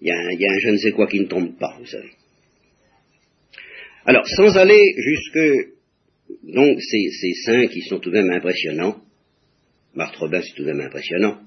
Il 0.00 0.08
y, 0.08 0.12
a 0.12 0.16
un, 0.52 0.58
je 0.58 0.70
ne 0.70 0.76
sais 0.78 0.92
quoi 0.92 1.06
qui 1.06 1.20
ne 1.20 1.26
tombe 1.26 1.58
pas, 1.58 1.76
vous 1.78 1.86
savez. 1.86 2.10
Alors, 4.06 4.26
sans 4.26 4.56
aller 4.56 4.94
jusque, 4.96 5.68
donc, 6.44 6.80
ces, 6.80 7.10
ces 7.10 7.32
saints 7.44 7.66
qui 7.66 7.82
sont 7.82 7.98
tout 7.98 8.10
de 8.10 8.20
même 8.20 8.30
impressionnants, 8.30 8.96
Marthe 9.94 10.16
Robin, 10.16 10.40
c'est 10.42 10.54
tout 10.54 10.64
de 10.64 10.72
même 10.72 10.86
impressionnant. 10.86 11.40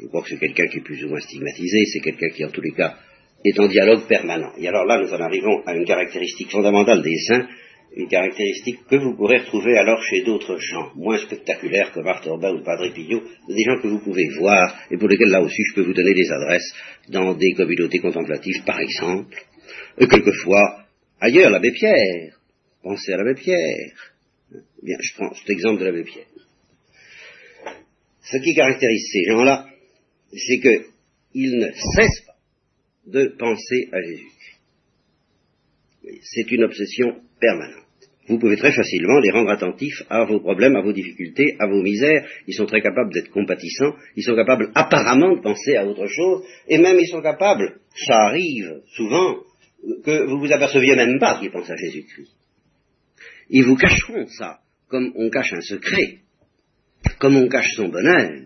Je 0.00 0.06
crois 0.06 0.22
que 0.22 0.28
c'est 0.28 0.38
quelqu'un 0.38 0.66
qui 0.68 0.78
est 0.78 0.82
plus 0.84 1.02
ou 1.04 1.08
moins 1.08 1.20
stigmatisé, 1.20 1.84
c'est 1.86 2.00
quelqu'un 2.00 2.28
qui, 2.28 2.44
en 2.44 2.50
tous 2.50 2.60
les 2.60 2.72
cas, 2.72 2.98
est 3.44 3.58
en 3.58 3.66
dialogue 3.66 4.06
permanent. 4.06 4.52
Et 4.58 4.68
alors 4.68 4.84
là, 4.84 5.00
nous 5.00 5.12
en 5.12 5.20
arrivons 5.20 5.62
à 5.66 5.74
une 5.74 5.84
caractéristique 5.84 6.50
fondamentale 6.50 7.02
des 7.02 7.16
saints, 7.26 7.48
une 7.94 8.08
caractéristique 8.08 8.86
que 8.88 8.96
vous 8.96 9.16
pourrez 9.16 9.38
retrouver 9.38 9.76
alors 9.78 10.02
chez 10.02 10.22
d'autres 10.22 10.58
gens, 10.58 10.92
moins 10.94 11.18
spectaculaires 11.18 11.92
que 11.92 12.00
Marthe 12.00 12.26
Robin 12.26 12.54
ou 12.54 12.62
Padre 12.62 12.92
Pillot, 12.92 13.22
des 13.48 13.64
gens 13.64 13.80
que 13.80 13.88
vous 13.88 14.00
pouvez 14.00 14.28
voir 14.38 14.78
et 14.90 14.96
pour 14.98 15.08
lesquels 15.08 15.30
là 15.30 15.40
aussi 15.40 15.62
je 15.70 15.74
peux 15.74 15.86
vous 15.86 15.94
donner 15.94 16.12
des 16.12 16.30
adresses 16.30 16.74
dans 17.08 17.34
des 17.34 17.52
communautés 17.52 17.98
contemplatives 17.98 18.62
par 18.64 18.80
exemple, 18.80 19.36
et 19.98 20.06
quelquefois 20.06 20.84
ailleurs 21.20 21.50
l'abbé 21.50 21.72
Pierre, 21.72 22.38
pensez 22.82 23.12
à 23.12 23.16
l'abbé 23.16 23.34
Pierre. 23.34 24.12
Bien, 24.82 24.96
je 25.00 25.14
prends 25.14 25.34
cet 25.34 25.50
exemple 25.50 25.80
de 25.80 25.86
l'abbé 25.86 26.04
Pierre. 26.04 26.26
ce 28.22 28.36
qui 28.38 28.54
caractérise 28.54 29.08
ces 29.12 29.24
gens-là, 29.30 29.66
c'est 30.32 30.60
qu'ils 30.60 31.58
ne 31.58 31.70
cessent 31.72 32.26
pas 32.26 32.36
de 33.06 33.34
penser 33.38 33.88
à 33.92 34.02
Jésus. 34.02 34.35
C'est 36.22 36.50
une 36.52 36.64
obsession 36.64 37.16
permanente. 37.40 37.82
Vous 38.28 38.38
pouvez 38.38 38.56
très 38.56 38.72
facilement 38.72 39.20
les 39.20 39.30
rendre 39.30 39.50
attentifs 39.50 40.02
à 40.10 40.24
vos 40.24 40.40
problèmes, 40.40 40.74
à 40.74 40.82
vos 40.82 40.92
difficultés, 40.92 41.56
à 41.60 41.66
vos 41.66 41.80
misères. 41.82 42.26
Ils 42.48 42.54
sont 42.54 42.66
très 42.66 42.80
capables 42.80 43.12
d'être 43.12 43.30
compatissants. 43.30 43.94
Ils 44.16 44.24
sont 44.24 44.34
capables 44.34 44.72
apparemment 44.74 45.36
de 45.36 45.42
penser 45.42 45.76
à 45.76 45.86
autre 45.86 46.06
chose. 46.06 46.42
Et 46.68 46.78
même 46.78 46.98
ils 46.98 47.08
sont 47.08 47.22
capables, 47.22 47.78
ça 47.94 48.24
arrive 48.26 48.82
souvent, 48.96 49.36
que 50.04 50.26
vous 50.26 50.40
vous 50.40 50.52
aperceviez 50.52 50.96
même 50.96 51.18
pas 51.20 51.38
qu'ils 51.38 51.52
pensent 51.52 51.70
à 51.70 51.76
Jésus-Christ. 51.76 52.32
Ils 53.50 53.64
vous 53.64 53.76
cacheront 53.76 54.26
ça, 54.26 54.58
comme 54.88 55.12
on 55.14 55.30
cache 55.30 55.52
un 55.52 55.60
secret, 55.60 56.18
comme 57.20 57.36
on 57.36 57.48
cache 57.48 57.74
son 57.76 57.88
bonheur. 57.88 58.42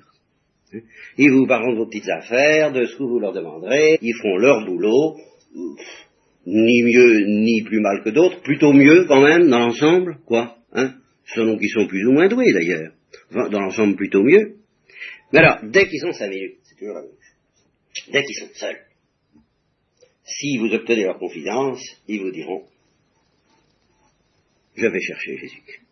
Ils 1.16 1.30
vous 1.30 1.46
parleront 1.46 1.72
de 1.72 1.78
vos 1.78 1.86
petites 1.86 2.08
affaires, 2.10 2.70
de 2.72 2.84
ce 2.84 2.96
que 2.96 3.02
vous 3.02 3.18
leur 3.18 3.32
demanderez, 3.32 3.98
ils 4.02 4.14
feront 4.14 4.36
leur 4.36 4.64
boulot, 4.66 5.16
ni 6.46 6.82
mieux 6.82 7.26
ni 7.26 7.62
plus 7.62 7.80
mal 7.80 8.02
que 8.02 8.10
d'autres, 8.10 8.40
plutôt 8.42 8.72
mieux 8.72 9.04
quand 9.06 9.20
même 9.20 9.48
dans 9.48 9.58
l'ensemble, 9.58 10.18
quoi, 10.26 10.56
hein, 10.72 10.94
selon 11.26 11.58
qu'ils 11.58 11.70
sont 11.70 11.86
plus 11.86 12.06
ou 12.06 12.12
moins 12.12 12.28
doués 12.28 12.52
d'ailleurs, 12.52 12.92
dans 13.30 13.60
l'ensemble 13.60 13.96
plutôt 13.96 14.22
mieux. 14.22 14.56
Mais 15.32 15.40
alors, 15.40 15.58
dès 15.62 15.86
qu'ils 15.88 16.04
ont 16.06 16.12
cinq 16.12 16.28
minutes, 16.28 16.58
c'est 16.62 16.76
toujours 16.76 16.94
la 16.94 17.02
même 17.02 17.10
chose, 17.10 18.12
dès 18.12 18.24
qu'ils 18.24 18.36
sont 18.36 18.54
seuls, 18.54 18.80
si 20.24 20.58
vous 20.58 20.72
obtenez 20.72 21.04
leur 21.04 21.18
confidence, 21.18 21.80
ils 22.08 22.20
vous 22.20 22.30
diront, 22.30 22.64
je 24.76 24.86
vais 24.86 25.00
chercher 25.00 25.36
Jésus. 25.36 25.82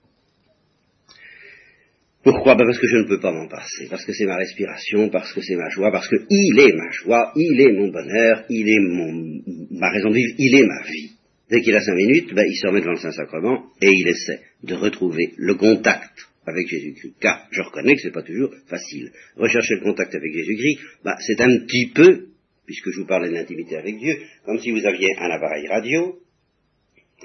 Pourquoi? 2.24 2.56
Ben 2.56 2.64
Parce 2.66 2.78
que 2.78 2.88
je 2.88 2.96
ne 2.96 3.08
peux 3.08 3.20
pas 3.20 3.32
m'en 3.32 3.48
passer, 3.48 3.86
parce 3.88 4.04
que 4.04 4.12
c'est 4.12 4.26
ma 4.26 4.36
respiration, 4.36 5.08
parce 5.08 5.32
que 5.32 5.40
c'est 5.40 5.56
ma 5.56 5.68
joie, 5.70 5.90
parce 5.92 6.08
que 6.08 6.16
il 6.28 6.60
est 6.60 6.72
ma 6.72 6.90
joie, 6.90 7.32
il 7.36 7.60
est 7.60 7.72
mon 7.72 7.88
bonheur, 7.88 8.44
il 8.50 8.68
est 8.68 8.80
mon, 8.80 9.42
ma 9.78 9.90
raison 9.90 10.10
de 10.10 10.14
vivre, 10.14 10.34
il 10.36 10.56
est 10.56 10.66
ma 10.66 10.82
vie. 10.82 11.12
Dès 11.48 11.60
qu'il 11.62 11.74
a 11.74 11.80
cinq 11.80 11.94
minutes, 11.94 12.34
ben, 12.34 12.44
il 12.46 12.56
se 12.56 12.66
remet 12.66 12.80
devant 12.80 12.92
le 12.92 12.98
Saint-Sacrement 12.98 13.66
et 13.80 13.88
il 13.90 14.08
essaie 14.08 14.40
de 14.64 14.74
retrouver 14.74 15.32
le 15.36 15.54
contact 15.54 16.28
avec 16.44 16.66
Jésus-Christ. 16.68 17.14
Car 17.20 17.46
je 17.50 17.62
reconnais 17.62 17.94
que 17.94 18.00
ce 18.00 18.08
n'est 18.08 18.12
pas 18.12 18.22
toujours 18.22 18.50
facile. 18.66 19.12
Rechercher 19.36 19.76
le 19.76 19.82
contact 19.82 20.14
avec 20.14 20.30
Jésus-Christ, 20.32 20.78
ben, 21.04 21.14
c'est 21.20 21.40
un 21.40 21.58
petit 21.60 21.92
peu, 21.94 22.26
puisque 22.66 22.90
je 22.90 23.00
vous 23.00 23.06
parlais 23.06 23.28
de 23.28 23.34
l'intimité 23.34 23.76
avec 23.76 23.96
Dieu, 23.96 24.18
comme 24.44 24.58
si 24.58 24.72
vous 24.72 24.84
aviez 24.84 25.16
un 25.18 25.30
appareil 25.30 25.68
radio, 25.68 26.18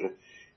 hein, 0.02 0.10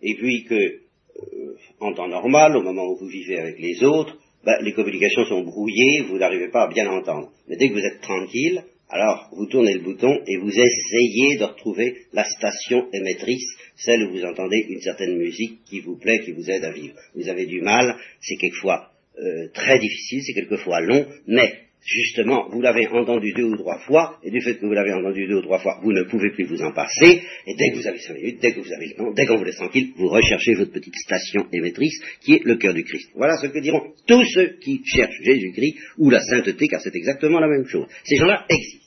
et 0.02 0.14
puis 0.16 0.44
que, 0.44 0.54
euh, 0.54 1.56
en 1.80 1.94
temps 1.94 2.08
normal, 2.08 2.56
au 2.56 2.62
moment 2.62 2.86
où 2.92 2.98
vous 2.98 3.08
vivez 3.08 3.38
avec 3.38 3.58
les 3.58 3.82
autres, 3.82 4.16
ben, 4.46 4.58
les 4.62 4.72
communications 4.72 5.24
sont 5.24 5.42
brouillées, 5.42 6.02
vous 6.08 6.18
n'arrivez 6.18 6.48
pas 6.48 6.62
à 6.62 6.68
bien 6.68 6.88
entendre. 6.88 7.32
Mais 7.48 7.56
dès 7.56 7.68
que 7.68 7.74
vous 7.74 7.84
êtes 7.84 8.00
tranquille, 8.00 8.62
alors 8.88 9.28
vous 9.36 9.46
tournez 9.46 9.74
le 9.74 9.80
bouton 9.80 10.20
et 10.24 10.36
vous 10.36 10.52
essayez 10.52 11.36
de 11.36 11.44
retrouver 11.44 12.02
la 12.12 12.22
station 12.22 12.86
émettrice, 12.92 13.56
celle 13.74 14.04
où 14.04 14.12
vous 14.12 14.24
entendez 14.24 14.64
une 14.68 14.80
certaine 14.80 15.16
musique 15.16 15.64
qui 15.64 15.80
vous 15.80 15.98
plaît, 15.98 16.20
qui 16.20 16.30
vous 16.30 16.48
aide 16.48 16.64
à 16.64 16.70
vivre. 16.70 16.94
Vous 17.16 17.28
avez 17.28 17.46
du 17.46 17.60
mal, 17.60 17.96
c'est 18.20 18.36
quelquefois 18.36 18.92
euh, 19.18 19.48
très 19.52 19.80
difficile, 19.80 20.22
c'est 20.22 20.34
quelquefois 20.34 20.80
long, 20.80 21.04
mais 21.26 21.65
justement, 21.86 22.48
vous 22.50 22.60
l'avez 22.60 22.88
entendu 22.88 23.32
deux 23.32 23.44
ou 23.44 23.56
trois 23.56 23.78
fois, 23.78 24.18
et 24.22 24.30
du 24.30 24.40
fait 24.40 24.56
que 24.56 24.66
vous 24.66 24.72
l'avez 24.72 24.92
entendu 24.92 25.26
deux 25.26 25.36
ou 25.36 25.42
trois 25.42 25.58
fois, 25.60 25.78
vous 25.82 25.92
ne 25.92 26.02
pouvez 26.02 26.30
plus 26.30 26.44
vous 26.44 26.62
en 26.62 26.72
passer, 26.72 27.22
et 27.46 27.54
dès 27.54 27.70
que 27.70 27.76
vous 27.76 27.86
avez 27.86 27.98
cinq 27.98 28.14
minutes, 28.14 28.38
dès 28.42 28.52
que 28.52 28.60
vous 28.60 28.72
avez 28.72 28.86
le 28.88 28.94
temps, 28.94 29.12
dès 29.12 29.26
qu'on 29.26 29.36
vous 29.36 29.44
laisse 29.44 29.56
tranquille, 29.56 29.92
vous 29.96 30.08
recherchez 30.08 30.54
votre 30.54 30.72
petite 30.72 30.96
station 30.96 31.46
émettrice, 31.52 32.00
qui 32.20 32.34
est 32.34 32.44
le 32.44 32.56
cœur 32.56 32.74
du 32.74 32.84
Christ. 32.84 33.10
Voilà 33.14 33.36
ce 33.36 33.46
que 33.46 33.58
diront 33.60 33.92
tous 34.06 34.24
ceux 34.34 34.58
qui 34.60 34.82
cherchent 34.84 35.22
Jésus-Christ, 35.22 35.76
ou 35.98 36.10
la 36.10 36.20
sainteté, 36.20 36.66
car 36.68 36.80
c'est 36.80 36.94
exactement 36.94 37.40
la 37.40 37.48
même 37.48 37.66
chose. 37.66 37.86
Ces 38.04 38.16
gens-là 38.16 38.44
existent 38.48 38.85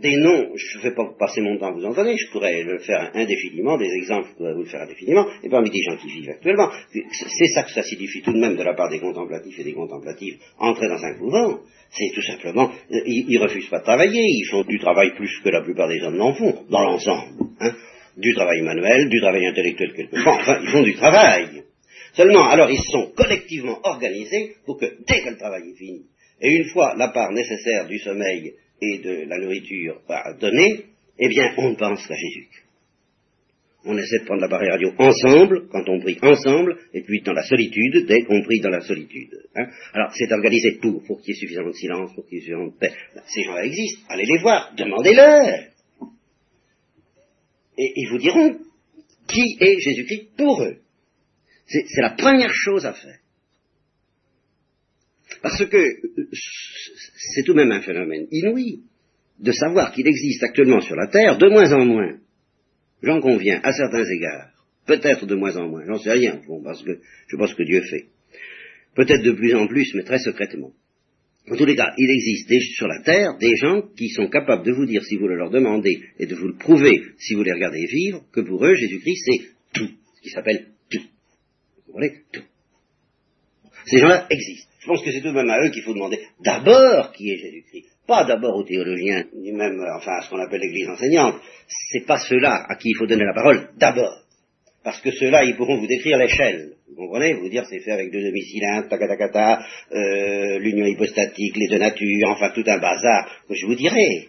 des 0.00 0.16
noms, 0.16 0.50
je 0.54 0.78
ne 0.78 0.82
vais 0.82 0.94
pas 0.94 1.04
passer 1.18 1.40
mon 1.40 1.58
temps 1.58 1.68
à 1.68 1.72
vous 1.72 1.84
en 1.84 1.92
donner, 1.92 2.16
je 2.16 2.30
pourrais 2.30 2.62
le 2.62 2.78
faire 2.78 3.10
indéfiniment, 3.14 3.76
des 3.76 3.90
exemples, 3.92 4.28
je 4.30 4.36
pourrais 4.36 4.54
vous 4.54 4.62
le 4.62 4.68
faire 4.68 4.82
indéfiniment, 4.82 5.26
et 5.42 5.48
parmi 5.48 5.70
des 5.70 5.82
gens 5.82 5.96
qui 5.96 6.08
vivent 6.08 6.30
actuellement, 6.30 6.70
c'est 6.92 7.48
ça 7.48 7.64
que 7.64 7.70
ça 7.70 7.82
signifie 7.82 8.22
tout 8.22 8.32
de 8.32 8.38
même 8.38 8.56
de 8.56 8.62
la 8.62 8.74
part 8.74 8.88
des 8.90 9.00
contemplatifs 9.00 9.58
et 9.58 9.64
des 9.64 9.74
contemplatives, 9.74 10.38
entrer 10.58 10.88
dans 10.88 11.04
un 11.04 11.14
couvent, 11.18 11.60
c'est 11.90 12.14
tout 12.14 12.22
simplement, 12.22 12.70
ils, 12.90 13.26
ils, 13.28 13.38
refusent 13.38 13.68
pas 13.68 13.80
de 13.80 13.84
travailler, 13.84 14.22
ils 14.22 14.48
font 14.50 14.64
du 14.64 14.78
travail 14.78 15.14
plus 15.16 15.40
que 15.42 15.50
la 15.50 15.62
plupart 15.62 15.88
des 15.88 16.00
hommes 16.02 16.16
n'en 16.16 16.34
font, 16.34 16.64
dans 16.70 16.82
l'ensemble, 16.82 17.44
hein, 17.60 17.72
du 18.16 18.34
travail 18.34 18.62
manuel, 18.62 19.08
du 19.08 19.20
travail 19.20 19.46
intellectuel 19.46 19.92
quelquefois, 19.94 20.36
enfin, 20.40 20.60
ils 20.62 20.68
font 20.68 20.82
du 20.82 20.94
travail. 20.94 21.62
Seulement, 22.14 22.48
alors, 22.48 22.70
ils 22.70 22.82
sont 22.82 23.12
collectivement 23.16 23.80
organisés 23.82 24.54
pour 24.64 24.78
que, 24.78 24.86
dès 24.86 25.20
que 25.20 25.30
le 25.30 25.36
travail 25.36 25.62
est 25.70 25.76
fini, 25.76 26.02
et 26.40 26.48
une 26.48 26.64
fois 26.66 26.94
la 26.96 27.08
part 27.08 27.32
nécessaire 27.32 27.86
du 27.86 27.98
sommeil 27.98 28.54
et 28.80 28.98
de 28.98 29.28
la 29.28 29.38
nourriture 29.38 30.00
donnée, 30.40 30.84
eh 31.18 31.28
bien, 31.28 31.54
on 31.58 31.74
pense 31.74 32.06
qu'à 32.06 32.14
Jésus. 32.14 32.48
On 33.86 33.96
essaie 33.98 34.20
de 34.20 34.24
prendre 34.24 34.40
l'appareil 34.40 34.70
radio 34.70 34.92
ensemble, 34.98 35.68
quand 35.68 35.86
on 35.88 36.00
prie 36.00 36.18
ensemble, 36.22 36.78
et 36.94 37.02
puis 37.02 37.20
dans 37.20 37.34
la 37.34 37.42
solitude, 37.42 38.06
dès 38.06 38.22
qu'on 38.22 38.42
prie 38.42 38.60
dans 38.60 38.70
la 38.70 38.80
solitude. 38.80 39.36
Hein. 39.54 39.66
Alors, 39.92 40.10
c'est 40.14 40.32
organisé 40.32 40.78
pour, 40.80 41.02
pour 41.04 41.20
qu'il 41.20 41.34
y 41.34 41.36
ait 41.36 41.40
suffisamment 41.40 41.68
de 41.68 41.74
silence, 41.74 42.14
pour 42.14 42.26
qu'il 42.26 42.38
y 42.38 42.40
ait 42.40 42.44
suffisamment 42.44 42.68
de 42.68 42.78
paix. 42.78 42.92
Ben, 43.14 43.22
ces 43.26 43.42
gens-là 43.42 43.66
existent, 43.66 44.00
allez 44.08 44.24
les 44.24 44.38
voir, 44.38 44.72
demandez-leur. 44.74 45.64
Et 47.76 47.92
ils 47.96 48.08
vous 48.10 48.18
diront 48.18 48.58
qui 49.26 49.56
est 49.60 49.80
Jésus-Christ 49.80 50.28
pour 50.36 50.62
eux. 50.62 50.78
C'est 51.66 52.02
la 52.02 52.10
première 52.10 52.52
chose 52.52 52.86
à 52.86 52.92
faire. 52.92 53.18
Parce 55.42 55.64
que 55.64 55.96
c'est 56.32 57.42
tout 57.44 57.52
de 57.52 57.58
même 57.58 57.72
un 57.72 57.82
phénomène 57.82 58.26
inouï 58.30 58.80
de 59.38 59.52
savoir 59.52 59.92
qu'il 59.92 60.06
existe 60.06 60.42
actuellement 60.42 60.80
sur 60.80 60.96
la 60.96 61.08
Terre 61.08 61.38
de 61.38 61.48
moins 61.48 61.72
en 61.72 61.84
moins, 61.84 62.18
j'en 63.02 63.20
conviens, 63.20 63.60
à 63.62 63.72
certains 63.72 64.04
égards, 64.04 64.50
peut-être 64.86 65.26
de 65.26 65.34
moins 65.34 65.56
en 65.56 65.68
moins, 65.68 65.84
j'en 65.86 65.98
sais 65.98 66.12
rien, 66.12 66.40
parce 66.62 66.82
que 66.82 66.98
je 67.28 67.36
pense 67.36 67.54
que 67.54 67.62
Dieu 67.64 67.82
fait, 67.82 68.06
peut-être 68.94 69.22
de 69.22 69.32
plus 69.32 69.54
en 69.54 69.66
plus, 69.66 69.92
mais 69.94 70.04
très 70.04 70.18
secrètement. 70.18 70.72
En 71.50 71.56
tous 71.56 71.66
les 71.66 71.76
cas, 71.76 71.92
il 71.98 72.10
existe 72.10 72.74
sur 72.74 72.86
la 72.88 73.02
Terre 73.02 73.36
des 73.38 73.54
gens 73.56 73.82
qui 73.96 74.08
sont 74.08 74.28
capables 74.28 74.64
de 74.64 74.72
vous 74.72 74.86
dire, 74.86 75.04
si 75.04 75.16
vous 75.16 75.28
le 75.28 75.36
leur 75.36 75.50
demandez, 75.50 76.00
et 76.18 76.26
de 76.26 76.34
vous 76.34 76.48
le 76.48 76.56
prouver, 76.56 77.02
si 77.18 77.34
vous 77.34 77.42
les 77.42 77.52
regardez 77.52 77.84
vivre, 77.84 78.24
que 78.32 78.40
pour 78.40 78.64
eux, 78.64 78.74
Jésus-Christ, 78.74 79.24
c'est 79.26 79.46
tout, 79.74 79.90
ce 80.16 80.20
qui 80.22 80.30
s'appelle 80.30 80.68
tout. 80.90 81.02
Vous 81.86 81.92
comprenez? 81.92 82.22
Tout. 82.32 82.44
Ces 83.86 83.98
gens-là 83.98 84.26
existent. 84.30 84.73
Je 84.84 84.88
pense 84.90 85.02
que 85.02 85.10
c'est 85.10 85.22
tout 85.22 85.28
de 85.28 85.32
même 85.32 85.48
à 85.48 85.64
eux 85.64 85.70
qu'il 85.70 85.82
faut 85.82 85.94
demander 85.94 86.18
d'abord 86.44 87.12
qui 87.12 87.30
est 87.30 87.38
Jésus-Christ. 87.38 87.86
Pas 88.06 88.24
d'abord 88.24 88.54
aux 88.54 88.64
théologiens, 88.64 89.24
ni 89.34 89.50
même, 89.52 89.80
euh, 89.80 89.96
enfin, 89.96 90.12
à 90.18 90.20
ce 90.20 90.28
qu'on 90.28 90.38
appelle 90.38 90.60
l'église 90.60 90.90
enseignante. 90.90 91.36
C'est 91.90 92.04
pas 92.04 92.18
ceux-là 92.18 92.66
à 92.68 92.76
qui 92.76 92.90
il 92.90 92.96
faut 92.98 93.06
donner 93.06 93.24
la 93.24 93.32
parole 93.32 93.70
d'abord. 93.78 94.20
Parce 94.84 95.00
que 95.00 95.10
ceux-là, 95.10 95.42
ils 95.44 95.56
pourront 95.56 95.78
vous 95.78 95.86
décrire 95.86 96.18
l'échelle. 96.18 96.72
Vous 96.90 96.96
comprenez? 96.96 97.32
Vous 97.32 97.48
dire 97.48 97.64
c'est 97.64 97.80
fait 97.80 97.92
avec 97.92 98.12
deux 98.12 98.20
demi-cylindres, 98.20 98.90
takatakata, 98.90 99.64
euh, 99.90 100.58
l'union 100.58 100.84
hypostatique, 100.84 101.56
les 101.56 101.68
deux 101.68 101.78
natures, 101.78 102.28
enfin 102.28 102.50
tout 102.54 102.64
un 102.66 102.78
bazar. 102.78 103.30
Je 103.48 103.64
vous 103.64 103.76
dirai. 103.76 104.28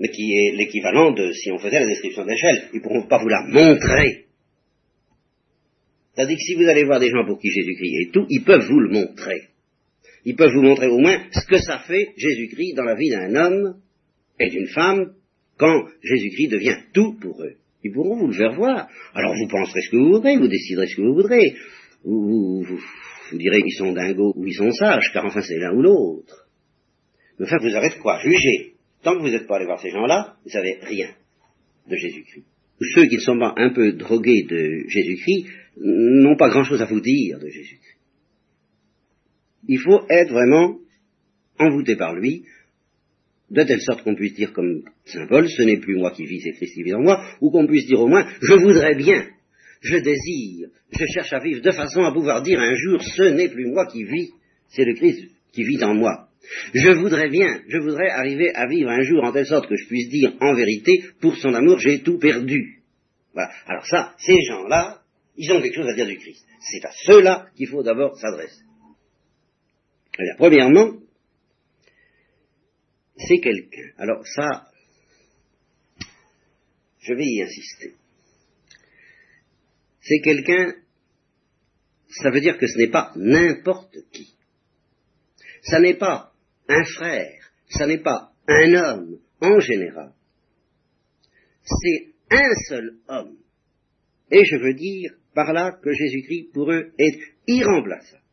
Mais 0.00 0.08
qui 0.08 0.32
est 0.32 0.56
l'équivalent 0.56 1.12
de 1.12 1.30
si 1.30 1.52
on 1.52 1.58
faisait 1.58 1.78
la 1.78 1.86
description 1.86 2.24
d'échelle. 2.24 2.70
Ils 2.74 2.82
pourront 2.82 3.06
pas 3.06 3.18
vous 3.18 3.28
la 3.28 3.42
montrer. 3.46 4.24
C'est-à-dire 6.18 6.36
que 6.36 6.42
si 6.42 6.54
vous 6.56 6.68
allez 6.68 6.82
voir 6.82 6.98
des 6.98 7.10
gens 7.10 7.24
pour 7.24 7.38
qui 7.38 7.48
Jésus-Christ 7.48 7.94
est 8.00 8.12
tout, 8.12 8.26
ils 8.28 8.42
peuvent 8.42 8.66
vous 8.68 8.80
le 8.80 8.90
montrer. 8.90 9.50
Ils 10.24 10.34
peuvent 10.34 10.52
vous 10.52 10.62
montrer 10.62 10.88
au 10.88 10.98
moins 10.98 11.16
ce 11.30 11.46
que 11.46 11.58
ça 11.58 11.78
fait 11.86 12.08
Jésus-Christ 12.16 12.74
dans 12.74 12.82
la 12.82 12.96
vie 12.96 13.10
d'un 13.10 13.36
homme 13.36 13.76
et 14.40 14.50
d'une 14.50 14.66
femme 14.66 15.12
quand 15.58 15.84
Jésus-Christ 16.02 16.48
devient 16.48 16.76
tout 16.92 17.16
pour 17.20 17.40
eux. 17.44 17.54
Ils 17.84 17.92
pourront 17.92 18.18
vous 18.18 18.26
le 18.26 18.32
faire 18.32 18.52
voir. 18.56 18.88
Alors 19.14 19.32
vous 19.32 19.46
penserez 19.46 19.80
ce 19.80 19.90
que 19.90 19.96
vous 19.96 20.08
voudrez, 20.14 20.36
vous 20.38 20.48
déciderez 20.48 20.88
ce 20.88 20.96
que 20.96 21.02
vous 21.02 21.14
voudrez. 21.14 21.54
Vous, 22.02 22.64
vous, 22.64 23.38
direz 23.38 23.62
qu'ils 23.62 23.78
sont 23.78 23.92
dingos 23.92 24.34
ou 24.34 24.44
ils 24.44 24.54
sont 24.54 24.72
sages, 24.72 25.12
car 25.12 25.24
enfin 25.24 25.42
c'est 25.42 25.58
l'un 25.58 25.72
ou 25.72 25.82
l'autre. 25.82 26.48
Mais 27.38 27.46
enfin, 27.46 27.58
vous 27.60 27.76
aurez 27.76 27.90
de 27.90 28.02
quoi 28.02 28.18
juger. 28.24 28.72
Tant 29.04 29.14
que 29.14 29.20
vous 29.20 29.30
n'êtes 29.30 29.46
pas 29.46 29.54
allé 29.54 29.66
voir 29.66 29.80
ces 29.80 29.90
gens-là, 29.90 30.34
vous 30.42 30.50
savez 30.50 30.78
rien 30.82 31.10
de 31.88 31.94
Jésus-Christ. 31.94 32.44
Ceux 32.80 33.06
qui 33.06 33.16
ne 33.16 33.20
sont 33.20 33.38
pas 33.38 33.54
un 33.56 33.70
peu 33.70 33.92
drogués 33.92 34.44
de 34.48 34.84
Jésus-Christ 34.88 35.46
n'ont 35.80 36.36
pas 36.36 36.50
grand-chose 36.50 36.82
à 36.82 36.86
vous 36.86 37.00
dire 37.00 37.38
de 37.38 37.48
Jésus. 37.48 37.80
Il 39.66 39.78
faut 39.78 40.00
être 40.08 40.30
vraiment 40.30 40.78
envoûté 41.58 41.96
par 41.96 42.14
lui, 42.14 42.44
de 43.50 43.62
telle 43.62 43.80
sorte 43.80 44.02
qu'on 44.02 44.14
puisse 44.14 44.34
dire 44.34 44.52
comme 44.52 44.82
Saint 45.06 45.26
Paul, 45.26 45.48
ce 45.48 45.62
n'est 45.62 45.78
plus 45.78 45.96
moi 45.96 46.10
qui 46.12 46.26
vis, 46.26 46.40
c'est 46.42 46.52
Christ 46.52 46.74
qui 46.74 46.82
vit 46.82 46.94
en 46.94 47.02
moi, 47.02 47.24
ou 47.40 47.50
qu'on 47.50 47.66
puisse 47.66 47.86
dire 47.86 48.00
au 48.00 48.08
moins, 48.08 48.26
je 48.42 48.54
voudrais 48.54 48.94
bien, 48.94 49.26
je 49.80 49.96
désire, 49.96 50.68
je 50.90 51.04
cherche 51.14 51.32
à 51.32 51.40
vivre 51.40 51.62
de 51.62 51.70
façon 51.70 52.02
à 52.02 52.12
pouvoir 52.12 52.42
dire 52.42 52.60
un 52.60 52.74
jour, 52.74 53.02
ce 53.02 53.22
n'est 53.22 53.48
plus 53.48 53.66
moi 53.66 53.86
qui 53.86 54.04
vis, 54.04 54.30
c'est 54.68 54.84
le 54.84 54.94
Christ 54.94 55.28
qui 55.52 55.64
vit 55.64 55.82
en 55.82 55.94
moi. 55.94 56.28
Je 56.72 56.90
voudrais 56.90 57.28
bien, 57.28 57.60
je 57.68 57.78
voudrais 57.78 58.10
arriver 58.10 58.54
à 58.54 58.66
vivre 58.68 58.90
un 58.90 59.02
jour 59.02 59.24
en 59.24 59.32
telle 59.32 59.46
sorte 59.46 59.68
que 59.68 59.76
je 59.76 59.86
puisse 59.86 60.08
dire 60.08 60.34
en 60.40 60.54
vérité, 60.54 61.04
pour 61.20 61.36
son 61.36 61.52
amour, 61.54 61.78
j'ai 61.78 62.00
tout 62.00 62.18
perdu. 62.18 62.80
Voilà. 63.34 63.50
Alors 63.66 63.86
ça, 63.86 64.14
ces 64.18 64.40
gens-là, 64.48 64.97
ils 65.38 65.52
ont 65.52 65.62
quelque 65.62 65.76
chose 65.76 65.88
à 65.88 65.94
dire 65.94 66.06
du 66.06 66.18
Christ. 66.18 66.44
C'est 66.60 66.84
à 66.84 66.90
ceux-là 67.06 67.48
qu'il 67.56 67.68
faut 67.68 67.84
d'abord 67.84 68.18
s'adresser. 68.18 68.64
Bien, 70.18 70.34
premièrement, 70.36 70.98
c'est 73.16 73.38
quelqu'un. 73.38 73.90
Alors 73.98 74.26
ça, 74.26 74.68
je 76.98 77.14
vais 77.14 77.24
y 77.24 77.42
insister. 77.42 77.94
C'est 80.00 80.20
quelqu'un, 80.24 80.74
ça 82.08 82.30
veut 82.30 82.40
dire 82.40 82.58
que 82.58 82.66
ce 82.66 82.76
n'est 82.76 82.90
pas 82.90 83.12
n'importe 83.14 83.96
qui. 84.10 84.34
Ça 85.62 85.78
n'est 85.78 85.98
pas 85.98 86.32
un 86.68 86.84
frère, 86.84 87.52
ça 87.68 87.86
n'est 87.86 88.02
pas 88.02 88.32
un 88.48 88.74
homme 88.74 89.20
en 89.40 89.60
général. 89.60 90.14
C'est 91.62 92.12
un 92.30 92.54
seul 92.68 92.98
homme. 93.06 93.36
Et 94.30 94.44
je 94.44 94.56
veux 94.56 94.74
dire 94.74 95.12
par 95.38 95.52
là 95.52 95.70
que 95.70 95.92
Jésus-Christ 95.92 96.52
pour 96.52 96.72
eux 96.72 96.90
est 96.98 97.16
irremplaçable. 97.46 98.24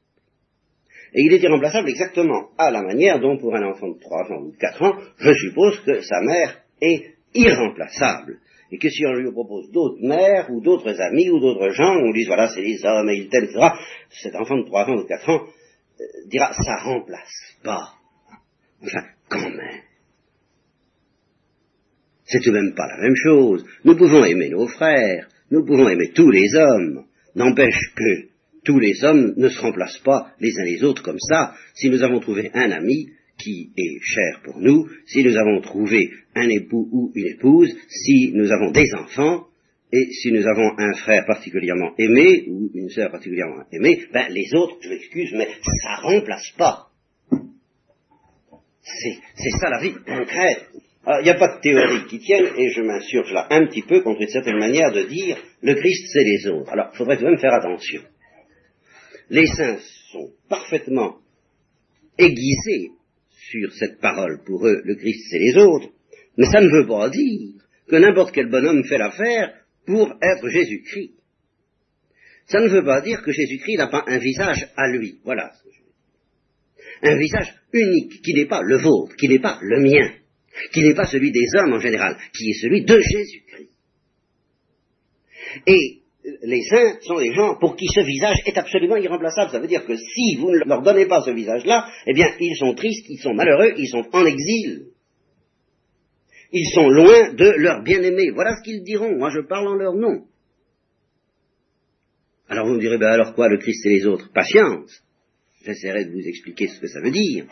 Et 1.14 1.22
il 1.22 1.34
est 1.34 1.44
irremplaçable 1.44 1.88
exactement 1.88 2.50
à 2.58 2.72
la 2.72 2.82
manière 2.82 3.20
dont 3.20 3.38
pour 3.38 3.56
un 3.56 3.62
enfant 3.62 3.90
de 3.90 4.00
3 4.00 4.32
ans 4.32 4.42
ou 4.42 4.52
de 4.52 4.58
4 4.58 4.82
ans, 4.82 4.98
je 5.20 5.32
suppose 5.34 5.80
que 5.82 6.02
sa 6.02 6.22
mère 6.22 6.64
est 6.82 7.14
irremplaçable. 7.36 8.40
Et 8.72 8.80
que 8.80 8.90
si 8.90 9.06
on 9.06 9.14
lui 9.14 9.32
propose 9.32 9.70
d'autres 9.72 10.02
mères 10.02 10.50
ou 10.50 10.62
d'autres 10.62 11.00
amis 11.00 11.30
ou 11.30 11.40
d'autres 11.40 11.70
gens, 11.70 11.96
on 11.96 12.12
lui 12.12 12.22
dit 12.24 12.26
voilà 12.28 12.50
c'est 12.50 12.64
les 12.64 12.84
hommes 12.84 13.10
et 13.10 13.18
ils 13.18 13.30
t'aiment, 13.30 13.44
etc., 13.44 13.68
cet 14.24 14.36
enfant 14.36 14.58
de 14.58 14.66
3 14.66 14.86
ans 14.86 14.96
ou 14.96 15.04
de 15.04 15.08
4 15.08 15.30
ans 15.30 15.44
euh, 15.44 16.04
dira 16.26 16.54
ça 16.54 16.78
remplace 16.78 17.56
pas. 17.64 17.94
Enfin, 18.82 19.06
quand 19.30 19.48
même. 19.52 19.82
C'est 22.24 22.40
tout 22.40 22.50
de 22.50 22.58
même 22.58 22.74
pas 22.74 22.88
la 22.88 22.98
même 22.98 23.16
chose. 23.16 23.64
Nous 23.84 23.96
pouvons 23.96 24.26
aimer 24.26 24.50
nos 24.50 24.68
frères, 24.68 25.28
nous 25.52 25.66
pouvons 25.66 25.90
aimer 25.90 26.12
tous 26.14 26.30
les 26.30 26.56
hommes, 26.56 27.06
n'empêche 27.36 27.80
que 27.96 28.28
tous 28.64 28.80
les 28.80 29.04
hommes 29.04 29.34
ne 29.38 29.50
se 29.50 29.60
remplacent 29.60 30.00
pas 30.00 30.34
les 30.40 30.58
uns 30.60 30.64
les 30.64 30.84
autres 30.84 31.04
comme 31.04 31.20
ça. 31.20 31.54
Si 31.76 31.90
nous 31.90 32.04
avons 32.04 32.20
trouvé 32.20 32.50
un 32.54 32.72
ami 32.72 33.10
qui 33.38 33.72
est 33.78 34.00
cher 34.02 34.42
pour 34.44 34.60
nous, 34.60 34.88
si 35.06 35.24
nous 35.24 35.38
avons 35.38 35.62
trouvé 35.62 36.10
un 36.36 36.50
époux 36.50 36.90
ou 36.92 37.12
une 37.16 37.28
épouse, 37.28 37.76
si 37.88 38.32
nous 38.34 38.52
avons 38.52 38.72
des 38.72 38.94
enfants, 38.96 39.46
et 39.92 40.12
si 40.12 40.32
nous 40.32 40.46
avons 40.48 40.72
un 40.78 40.94
frère 40.94 41.26
particulièrement 41.26 41.94
aimé 41.98 42.46
ou 42.50 42.70
une 42.74 42.90
sœur 42.90 43.12
particulièrement 43.12 43.64
aimée, 43.72 44.04
ben 44.12 44.28
les 44.30 44.54
autres, 44.56 44.78
je 44.82 44.90
m'excuse, 44.90 45.32
mais 45.34 45.48
ça 45.64 46.02
remplace 46.02 46.52
pas. 46.58 46.88
C'est 48.82 49.60
ça 49.60 49.70
la 49.70 49.82
vie 49.82 49.94
concrète. 49.94 50.70
Il 51.08 51.24
n'y 51.24 51.30
a 51.30 51.36
pas 51.36 51.58
de 51.58 51.62
théorie 51.62 52.08
qui 52.08 52.18
tienne, 52.20 52.48
et 52.58 52.70
je 52.70 52.82
m'insurge 52.82 53.32
là 53.32 53.48
un 53.52 53.68
petit 53.68 53.84
peu 53.84 54.02
contre 54.02 54.22
une 54.22 54.28
certaine 54.28 54.58
manière 54.58 54.92
de 54.92 55.04
dire 55.04 55.38
le 55.62 55.76
Christ 55.76 56.08
c'est 56.12 56.24
les 56.24 56.48
autres. 56.48 56.72
Alors, 56.72 56.90
il 56.94 56.98
faudrait 56.98 57.18
tout 57.18 57.26
de 57.26 57.30
même 57.30 57.40
faire 57.40 57.54
attention. 57.54 58.02
Les 59.30 59.46
saints 59.46 59.78
sont 60.12 60.32
parfaitement 60.50 61.18
aiguisés 62.18 62.92
sur 63.30 63.72
cette 63.74 64.00
parole. 64.00 64.42
Pour 64.46 64.66
eux, 64.68 64.82
le 64.84 64.96
Christ 64.96 65.28
c'est 65.30 65.40
les 65.40 65.56
autres. 65.58 65.90
Mais 66.38 66.46
ça 66.46 66.60
ne 66.60 66.70
veut 66.70 66.88
pas 66.88 67.10
dire 67.10 67.62
que 67.88 67.96
n'importe 67.98 68.34
quel 68.34 68.50
bonhomme 68.50 68.84
fait 68.86 68.98
l'affaire 68.98 69.54
pour 69.86 70.12
être 70.22 70.50
Jésus-Christ. 70.50 71.14
Ça 72.48 72.62
ne 72.62 72.68
veut 72.68 72.84
pas 72.84 73.02
dire 73.02 73.22
que 73.22 73.32
Jésus-Christ 73.32 73.78
n'a 73.78 73.88
pas 73.88 74.04
un 74.08 74.18
visage 74.18 74.68
à 74.76 74.88
lui. 74.90 75.20
Voilà. 75.24 75.52
Un 77.04 77.18
visage 77.18 77.54
unique, 77.74 78.22
qui 78.24 78.34
n'est 78.34 78.48
pas 78.48 78.62
le 78.64 78.78
vôtre, 78.78 79.16
qui 79.16 79.28
n'est 79.28 79.40
pas 79.40 79.60
le 79.62 79.82
mien, 79.82 80.12
qui 80.72 80.84
n'est 80.84 80.96
pas 80.96 81.06
celui 81.06 81.32
des 81.32 81.48
hommes 81.58 81.74
en 81.74 81.80
général, 81.80 82.18
qui 82.34 82.50
est 82.50 82.62
celui 82.62 82.84
de 82.84 83.00
Jésus-Christ. 83.00 83.70
Et 85.68 86.02
les 86.44 86.64
saints 86.64 86.98
sont 87.02 87.20
des 87.20 87.34
gens 87.34 87.56
pour 87.60 87.76
qui 87.76 87.86
ce 87.88 88.02
visage 88.02 88.38
est 88.46 88.58
absolument 88.58 88.98
irremplaçable. 88.98 89.52
Ça 89.52 89.60
veut 89.60 89.68
dire 89.68 89.86
que 89.86 89.96
si 89.96 90.38
vous 90.38 90.50
ne 90.52 90.66
leur 90.66 90.82
donnez 90.82 91.06
pas 91.06 91.22
ce 91.22 91.32
visage-là, 91.32 91.88
eh 92.08 92.14
bien, 92.14 92.28
ils 92.40 92.58
sont 92.58 92.74
tristes, 92.74 93.06
ils 93.10 93.20
sont 93.20 93.34
malheureux, 93.34 93.74
ils 93.78 93.88
sont 93.88 94.04
en 94.12 94.26
exil. 94.26 94.88
Ils 96.52 96.70
sont 96.74 96.90
loin 96.90 97.34
de 97.34 97.50
leur 97.58 97.84
bien-aimé. 97.84 98.32
Voilà 98.34 98.56
ce 98.56 98.64
qu'ils 98.64 98.84
diront. 98.84 99.18
Moi, 99.18 99.30
je 99.30 99.48
parle 99.48 99.68
en 99.68 99.76
leur 99.76 99.94
nom. 99.94 100.26
Alors 102.48 102.68
vous 102.68 102.76
me 102.76 102.80
direz, 102.80 102.98
ben 102.98 103.08
alors 103.08 103.34
quoi, 103.34 103.50
le 103.50 103.58
Christ 103.58 103.86
et 103.86 103.90
les 103.90 104.06
autres? 104.06 104.32
Patience. 104.32 105.04
J'essaierai 105.66 106.06
de 106.06 106.12
vous 106.12 106.28
expliquer 106.28 106.68
ce 106.68 106.80
que 106.80 106.88
ça 106.88 107.02
veut 107.02 107.12
dire. 107.12 107.48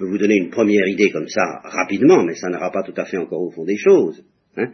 Je 0.00 0.06
peux 0.06 0.12
vous 0.12 0.18
donner 0.18 0.36
une 0.36 0.48
première 0.48 0.88
idée 0.88 1.10
comme 1.10 1.28
ça 1.28 1.60
rapidement, 1.62 2.24
mais 2.24 2.34
ça 2.34 2.48
n'ira 2.48 2.70
pas 2.70 2.82
tout 2.82 2.94
à 2.96 3.04
fait 3.04 3.18
encore 3.18 3.42
au 3.42 3.50
fond 3.50 3.66
des 3.66 3.76
choses. 3.76 4.24
Hein. 4.56 4.72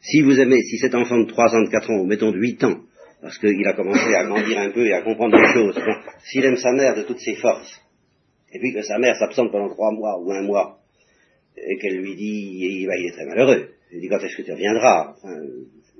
Si 0.00 0.22
vous 0.22 0.38
aimez, 0.38 0.62
si 0.62 0.78
cet 0.78 0.94
enfant 0.94 1.18
de 1.18 1.26
3 1.26 1.56
ans, 1.56 1.64
de 1.64 1.68
4 1.68 1.90
ans, 1.90 1.98
ou 1.98 2.06
mettons 2.06 2.30
de 2.30 2.38
8 2.38 2.62
ans, 2.62 2.78
parce 3.20 3.38
qu'il 3.38 3.66
a 3.66 3.72
commencé 3.72 4.14
à 4.14 4.24
grandir 4.24 4.56
un 4.56 4.70
peu 4.70 4.86
et 4.86 4.92
à 4.92 5.02
comprendre 5.02 5.36
des 5.36 5.52
choses, 5.52 5.74
bon, 5.74 5.94
s'il 6.26 6.44
aime 6.44 6.58
sa 6.58 6.70
mère 6.70 6.94
de 6.94 7.02
toutes 7.02 7.18
ses 7.18 7.34
forces, 7.34 7.82
et 8.52 8.60
puis 8.60 8.72
que 8.72 8.82
sa 8.82 8.98
mère 8.98 9.16
s'absente 9.16 9.50
pendant 9.50 9.68
3 9.68 9.92
mois 9.94 10.22
ou 10.22 10.30
un 10.30 10.42
mois, 10.42 10.78
et 11.56 11.76
qu'elle 11.78 11.96
lui 11.96 12.14
dit, 12.14 12.60
il 12.62 12.88
est 12.88 13.12
très 13.14 13.26
malheureux, 13.26 13.70
il 13.92 14.00
dit 14.00 14.08
quand 14.08 14.20
est-ce 14.20 14.36
que 14.36 14.42
tu 14.42 14.52
reviendras? 14.52 15.16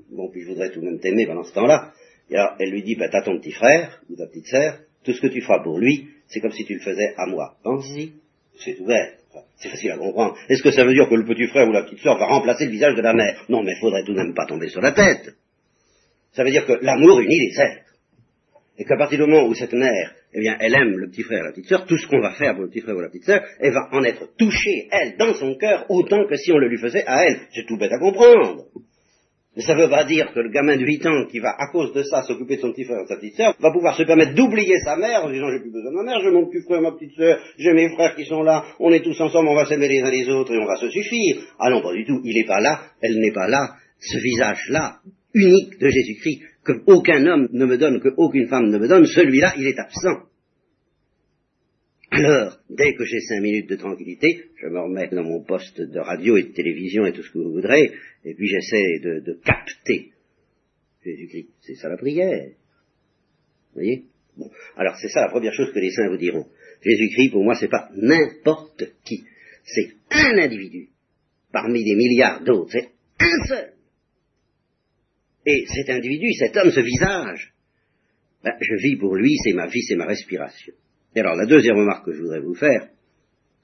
Bon, 0.09 0.29
puis 0.31 0.43
je 0.43 0.47
voudrais 0.47 0.71
tout 0.71 0.79
de 0.79 0.85
même 0.85 0.99
t'aimer 1.01 1.25
pendant 1.27 1.43
ce 1.43 1.53
temps-là. 1.53 1.91
Et 2.29 2.37
alors, 2.37 2.55
elle 2.59 2.71
lui 2.71 2.83
dit, 2.83 2.95
bah, 2.95 3.09
t'as 3.11 3.23
ton 3.23 3.37
petit 3.39 3.51
frère, 3.51 4.01
ou 4.09 4.15
ta 4.15 4.25
petite 4.27 4.47
sœur, 4.47 4.79
tout 5.03 5.11
ce 5.11 5.19
que 5.19 5.27
tu 5.27 5.41
feras 5.41 5.61
pour 5.63 5.77
lui, 5.79 6.07
c'est 6.27 6.39
comme 6.39 6.53
si 6.53 6.63
tu 6.63 6.75
le 6.75 6.79
faisais 6.79 7.13
à 7.17 7.25
moi. 7.25 7.57
Pense-y, 7.61 8.13
c'est 8.59 8.79
ouvert. 8.79 9.13
C'est 9.57 9.69
facile 9.69 9.91
à 9.91 9.97
comprendre. 9.97 10.37
Est-ce 10.49 10.63
que 10.63 10.71
ça 10.71 10.83
veut 10.83 10.93
dire 10.93 11.07
que 11.09 11.15
le 11.15 11.25
petit 11.25 11.47
frère 11.47 11.67
ou 11.67 11.71
la 11.71 11.83
petite 11.83 11.99
sœur 11.99 12.17
va 12.17 12.25
remplacer 12.27 12.65
le 12.65 12.71
visage 12.71 12.95
de 12.95 13.01
la 13.01 13.13
mère? 13.13 13.45
Non, 13.49 13.63
mais 13.63 13.73
il 13.73 13.79
faudrait 13.79 14.03
tout 14.03 14.13
de 14.13 14.17
même 14.17 14.33
pas 14.33 14.45
tomber 14.45 14.69
sur 14.69 14.81
la 14.81 14.91
tête. 14.91 15.35
Ça 16.33 16.43
veut 16.43 16.51
dire 16.51 16.65
que 16.65 16.73
l'amour 16.81 17.19
unit 17.19 17.39
les 17.39 17.59
êtres. 17.59 17.85
Et 18.77 18.85
qu'à 18.85 18.95
partir 18.95 19.19
du 19.19 19.29
moment 19.29 19.45
où 19.47 19.53
cette 19.53 19.73
mère, 19.73 20.15
eh 20.33 20.39
bien, 20.39 20.55
elle 20.59 20.73
aime 20.73 20.97
le 20.97 21.09
petit 21.09 21.23
frère 21.23 21.41
et 21.41 21.47
la 21.47 21.51
petite 21.51 21.67
sœur, 21.67 21.85
tout 21.85 21.97
ce 21.97 22.07
qu'on 22.07 22.21
va 22.21 22.31
faire 22.31 22.53
pour 22.53 22.63
le 22.63 22.69
petit 22.69 22.81
frère 22.81 22.95
ou 22.95 23.01
la 23.01 23.09
petite 23.09 23.25
sœur, 23.25 23.41
elle 23.59 23.73
va 23.73 23.89
en 23.91 24.03
être 24.03 24.29
touchée, 24.37 24.87
elle, 24.91 25.17
dans 25.17 25.33
son 25.33 25.55
cœur, 25.55 25.85
autant 25.89 26.25
que 26.27 26.37
si 26.37 26.51
on 26.51 26.57
le 26.57 26.69
lui 26.69 26.77
faisait 26.77 27.03
à 27.05 27.25
elle. 27.25 27.39
C'est 27.53 27.65
tout 27.65 27.77
bête 27.77 27.91
à 27.91 27.99
comprendre. 27.99 28.65
Mais 29.55 29.63
ça 29.63 29.73
ne 29.75 29.81
veut 29.81 29.89
pas 29.89 30.03
dire 30.03 30.31
que 30.31 30.39
le 30.39 30.51
gamin 30.51 30.77
de 30.77 30.85
8 30.85 31.05
ans 31.07 31.25
qui 31.25 31.39
va, 31.39 31.49
à 31.57 31.71
cause 31.71 31.91
de 31.93 32.03
ça, 32.03 32.21
s'occuper 32.21 32.57
de 32.57 32.61
son 32.61 32.71
petit 32.71 32.85
frère 32.85 32.99
et 32.99 33.03
de 33.03 33.07
sa 33.07 33.15
petite 33.15 33.35
sœur, 33.35 33.55
va 33.59 33.71
pouvoir 33.71 33.97
se 33.97 34.03
permettre 34.03 34.35
d'oublier 34.35 34.79
sa 34.85 34.95
mère 34.95 35.25
en 35.25 35.31
disant 35.31 35.49
j'ai 35.51 35.59
plus 35.59 35.71
besoin 35.71 35.91
de 35.91 35.95
ma 35.95 36.03
mère, 36.03 36.21
j'ai 36.21 36.31
mon 36.31 36.47
petit 36.47 36.63
frère, 36.63 36.81
ma 36.81 36.91
petite 36.91 37.15
sœur, 37.15 37.39
j'ai 37.57 37.73
mes 37.73 37.89
frères 37.89 38.15
qui 38.15 38.25
sont 38.25 38.43
là, 38.43 38.63
on 38.79 38.91
est 38.91 39.01
tous 39.03 39.19
ensemble, 39.19 39.49
on 39.49 39.55
va 39.55 39.65
s'aimer 39.65 39.87
les 39.87 40.01
uns 40.01 40.11
les 40.11 40.29
autres 40.29 40.53
et 40.53 40.57
on 40.59 40.65
va 40.65 40.75
se 40.75 40.89
suffire. 40.89 41.41
Ah 41.59 41.71
non, 41.71 41.81
pas 41.81 41.93
du 41.93 42.05
tout. 42.05 42.21
Il 42.23 42.35
n'est 42.35 42.47
pas 42.47 42.61
là, 42.61 42.81
elle 43.01 43.19
n'est 43.19 43.33
pas 43.33 43.47
là. 43.47 43.75
Ce 43.99 44.17
visage-là, 44.17 44.99
unique 45.33 45.79
de 45.79 45.89
Jésus-Christ, 45.89 46.41
que 46.63 46.73
aucun 46.85 47.25
homme 47.25 47.47
ne 47.51 47.65
me 47.65 47.77
donne, 47.77 47.99
que 47.99 48.09
aucune 48.17 48.47
femme 48.47 48.69
ne 48.69 48.77
me 48.77 48.87
donne, 48.87 49.05
celui-là, 49.05 49.53
il 49.57 49.67
est 49.67 49.79
absent. 49.79 50.28
Alors, 52.11 52.59
dès 52.69 52.95
que 52.95 53.05
j'ai 53.05 53.19
cinq 53.21 53.41
minutes 53.41 53.69
de 53.69 53.75
tranquillité, 53.75 54.45
je 54.55 54.67
me 54.67 54.79
remets 54.79 55.09
dans 55.09 55.23
mon 55.23 55.43
poste 55.43 55.79
de 55.79 55.99
radio 55.99 56.37
et 56.37 56.43
de 56.43 56.53
télévision 56.53 57.05
et 57.05 57.13
tout 57.13 57.21
ce 57.21 57.31
que 57.31 57.37
vous 57.37 57.51
voudrez, 57.51 57.91
et 58.25 58.33
puis 58.33 58.47
j'essaie 58.47 58.99
de, 58.99 59.39
capter 59.43 60.11
Jésus-Christ. 61.05 61.49
C'est 61.61 61.75
ça 61.75 61.87
la 61.87 61.97
prière. 61.97 62.47
Vous 62.47 63.75
voyez? 63.75 64.05
Bon. 64.37 64.49
Alors 64.75 64.95
c'est 64.99 65.09
ça 65.09 65.21
la 65.21 65.29
première 65.29 65.53
chose 65.53 65.71
que 65.71 65.79
les 65.79 65.91
saints 65.91 66.09
vous 66.09 66.17
diront. 66.17 66.47
Jésus-Christ, 66.81 67.31
pour 67.31 67.43
moi, 67.43 67.55
c'est 67.55 67.69
pas 67.69 67.89
n'importe 67.95 68.83
qui. 69.05 69.23
C'est 69.63 69.91
un 70.11 70.37
individu 70.39 70.89
parmi 71.51 71.83
des 71.83 71.95
milliards 71.95 72.43
d'autres. 72.43 72.71
C'est 72.71 72.89
un 73.19 73.45
seul. 73.47 73.73
Et 75.45 75.65
cet 75.67 75.89
individu, 75.89 76.33
cet 76.33 76.55
homme, 76.57 76.71
ce 76.71 76.81
visage, 76.81 77.53
ben, 78.43 78.53
je 78.61 78.75
vis 78.75 78.97
pour 78.97 79.15
lui, 79.15 79.35
c'est 79.43 79.53
ma 79.53 79.67
vie, 79.67 79.81
c'est 79.83 79.95
ma 79.95 80.05
respiration. 80.05 80.73
Et 81.15 81.19
alors 81.19 81.35
la 81.35 81.45
deuxième 81.45 81.77
remarque 81.77 82.05
que 82.05 82.13
je 82.13 82.21
voudrais 82.21 82.41
vous 82.41 82.55
faire, 82.55 82.89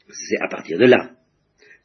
c'est 0.09 0.37
à 0.41 0.47
partir 0.47 0.77
de 0.77 0.85
là, 0.85 1.11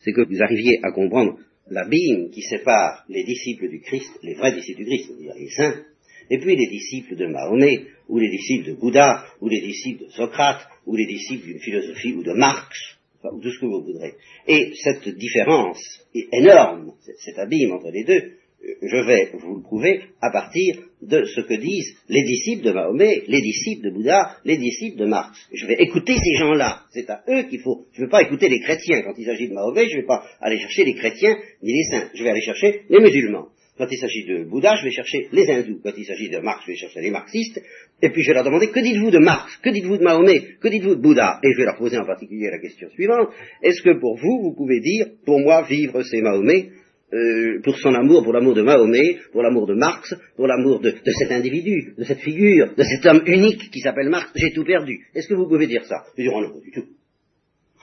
c'est 0.00 0.12
que 0.12 0.22
vous 0.22 0.42
arriviez 0.42 0.78
à 0.82 0.92
comprendre 0.92 1.38
l'abîme 1.70 2.30
qui 2.30 2.42
sépare 2.42 3.04
les 3.08 3.24
disciples 3.24 3.68
du 3.68 3.80
Christ, 3.80 4.10
les 4.22 4.34
vrais 4.34 4.52
disciples 4.52 4.80
du 4.80 4.86
Christ, 4.86 5.06
c'est-à-dire 5.08 5.34
les 5.36 5.50
saints, 5.50 5.84
et 6.30 6.38
puis 6.38 6.56
les 6.56 6.68
disciples 6.68 7.16
de 7.16 7.26
Mahomet, 7.26 7.86
ou 8.08 8.18
les 8.18 8.30
disciples 8.30 8.68
de 8.68 8.74
Bouddha, 8.74 9.24
ou 9.40 9.48
les 9.48 9.60
disciples 9.60 10.04
de 10.04 10.10
Socrate, 10.10 10.66
ou 10.86 10.96
les 10.96 11.06
disciples 11.06 11.46
d'une 11.46 11.60
philosophie, 11.60 12.12
ou 12.12 12.22
de 12.22 12.32
Marx, 12.32 12.76
ou 13.24 13.40
tout 13.40 13.50
ce 13.50 13.60
que 13.60 13.66
vous 13.66 13.82
voudrez. 13.84 14.14
Et 14.46 14.72
cette 14.82 15.08
différence 15.08 15.80
est 16.14 16.28
énorme, 16.32 16.92
cet 17.18 17.38
abîme 17.38 17.72
entre 17.72 17.90
les 17.90 18.04
deux, 18.04 18.32
je 18.62 19.06
vais 19.06 19.30
vous 19.34 19.56
le 19.56 19.62
prouver 19.62 20.02
à 20.20 20.30
partir 20.30 20.76
de 21.02 21.24
ce 21.24 21.40
que 21.40 21.54
disent 21.54 21.96
les 22.08 22.22
disciples 22.22 22.64
de 22.64 22.72
Mahomet, 22.72 23.22
les 23.26 23.40
disciples 23.40 23.84
de 23.86 23.90
Bouddha, 23.90 24.36
les 24.44 24.58
disciples 24.58 24.98
de 24.98 25.06
Marx. 25.06 25.38
Je 25.52 25.66
vais 25.66 25.76
écouter 25.78 26.14
ces 26.14 26.34
gens-là. 26.38 26.82
C'est 26.92 27.08
à 27.08 27.22
eux 27.28 27.44
qu'il 27.44 27.60
faut. 27.60 27.86
Je 27.92 28.02
ne 28.02 28.06
vais 28.06 28.10
pas 28.10 28.22
écouter 28.22 28.48
les 28.48 28.60
chrétiens. 28.60 29.02
Quand 29.02 29.14
il 29.16 29.24
s'agit 29.24 29.48
de 29.48 29.54
Mahomet, 29.54 29.88
je 29.88 29.96
ne 29.96 30.00
vais 30.02 30.06
pas 30.06 30.24
aller 30.40 30.58
chercher 30.58 30.84
les 30.84 30.94
chrétiens 30.94 31.36
ni 31.62 31.72
les 31.72 31.84
saints. 31.84 32.10
Je 32.14 32.22
vais 32.22 32.30
aller 32.30 32.42
chercher 32.42 32.82
les 32.90 33.00
musulmans. 33.00 33.48
Quand 33.78 33.86
il 33.90 33.96
s'agit 33.96 34.26
de 34.26 34.44
Bouddha, 34.44 34.76
je 34.76 34.84
vais 34.84 34.90
chercher 34.90 35.28
les 35.32 35.50
hindous. 35.50 35.80
Quand 35.82 35.92
il 35.96 36.04
s'agit 36.04 36.28
de 36.28 36.38
Marx, 36.40 36.64
je 36.66 36.72
vais 36.72 36.76
chercher 36.76 37.00
les 37.00 37.10
marxistes. 37.10 37.62
Et 38.02 38.10
puis 38.10 38.20
je 38.20 38.28
vais 38.28 38.34
leur 38.34 38.44
demander, 38.44 38.68
que 38.68 38.80
dites-vous 38.80 39.10
de 39.10 39.18
Marx? 39.18 39.56
Que 39.62 39.70
dites-vous 39.70 39.96
de 39.96 40.02
Mahomet? 40.02 40.58
Que 40.60 40.68
dites-vous 40.68 40.96
de 40.96 41.00
Bouddha? 41.00 41.40
Et 41.42 41.50
je 41.50 41.56
vais 41.56 41.64
leur 41.64 41.78
poser 41.78 41.96
en 41.96 42.04
particulier 42.04 42.50
la 42.50 42.58
question 42.58 42.90
suivante. 42.90 43.28
Est-ce 43.62 43.80
que 43.80 43.98
pour 43.98 44.18
vous, 44.18 44.42
vous 44.42 44.54
pouvez 44.54 44.80
dire, 44.80 45.06
pour 45.24 45.40
moi, 45.40 45.62
vivre 45.62 46.02
c'est 46.02 46.20
Mahomet? 46.20 46.68
Euh, 47.12 47.60
pour 47.62 47.76
son 47.78 47.94
amour, 47.94 48.22
pour 48.22 48.32
l'amour 48.32 48.54
de 48.54 48.62
Mahomet, 48.62 49.18
pour 49.32 49.42
l'amour 49.42 49.66
de 49.66 49.74
Marx, 49.74 50.14
pour 50.36 50.46
l'amour 50.46 50.80
de, 50.80 50.94
cet 51.18 51.32
individu, 51.32 51.94
de 51.98 52.04
cette 52.04 52.20
figure, 52.20 52.74
de 52.76 52.82
cet 52.84 53.04
homme 53.04 53.22
unique 53.26 53.70
qui 53.70 53.80
s'appelle 53.80 54.08
Marx, 54.08 54.30
j'ai 54.36 54.52
tout 54.52 54.64
perdu. 54.64 55.06
Est-ce 55.14 55.28
que 55.28 55.34
vous 55.34 55.48
pouvez 55.48 55.66
dire 55.66 55.84
ça? 55.86 56.04
Je 56.16 56.22
dis, 56.22 56.28
oh 56.28 56.40
non, 56.40 56.60
du 56.60 56.70
tout. 56.70 56.86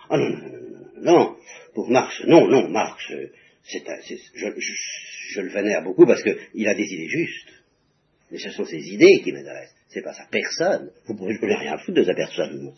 Ah 0.09 0.17
non, 0.17 0.29
non, 0.29 0.39
non, 0.39 0.59
non, 1.01 1.19
non, 1.19 1.35
pour 1.73 1.89
Marx, 1.89 2.23
non, 2.25 2.47
non, 2.47 2.69
Marx, 2.69 3.03
euh, 3.11 3.27
c'est, 3.63 3.83
je, 4.33 4.47
je, 4.57 5.41
le 5.41 5.49
vénère 5.49 5.83
beaucoup 5.83 6.05
parce 6.05 6.23
qu'il 6.23 6.67
a 6.67 6.73
des 6.73 6.85
idées 6.85 7.09
justes. 7.09 7.51
Mais 8.31 8.37
ce 8.37 8.49
sont 8.51 8.65
ses 8.65 8.79
idées 8.79 9.21
qui 9.23 9.31
m'intéressent, 9.31 9.75
c'est 9.97 10.03
pas 10.03 10.13
sa 10.13 10.25
personne. 10.29 10.91
Vous 11.07 11.15
pouvez, 11.15 11.37
rien 11.41 11.77
foutre 11.79 11.97
de 11.97 12.03
sa 12.03 12.13
personne. 12.13 12.71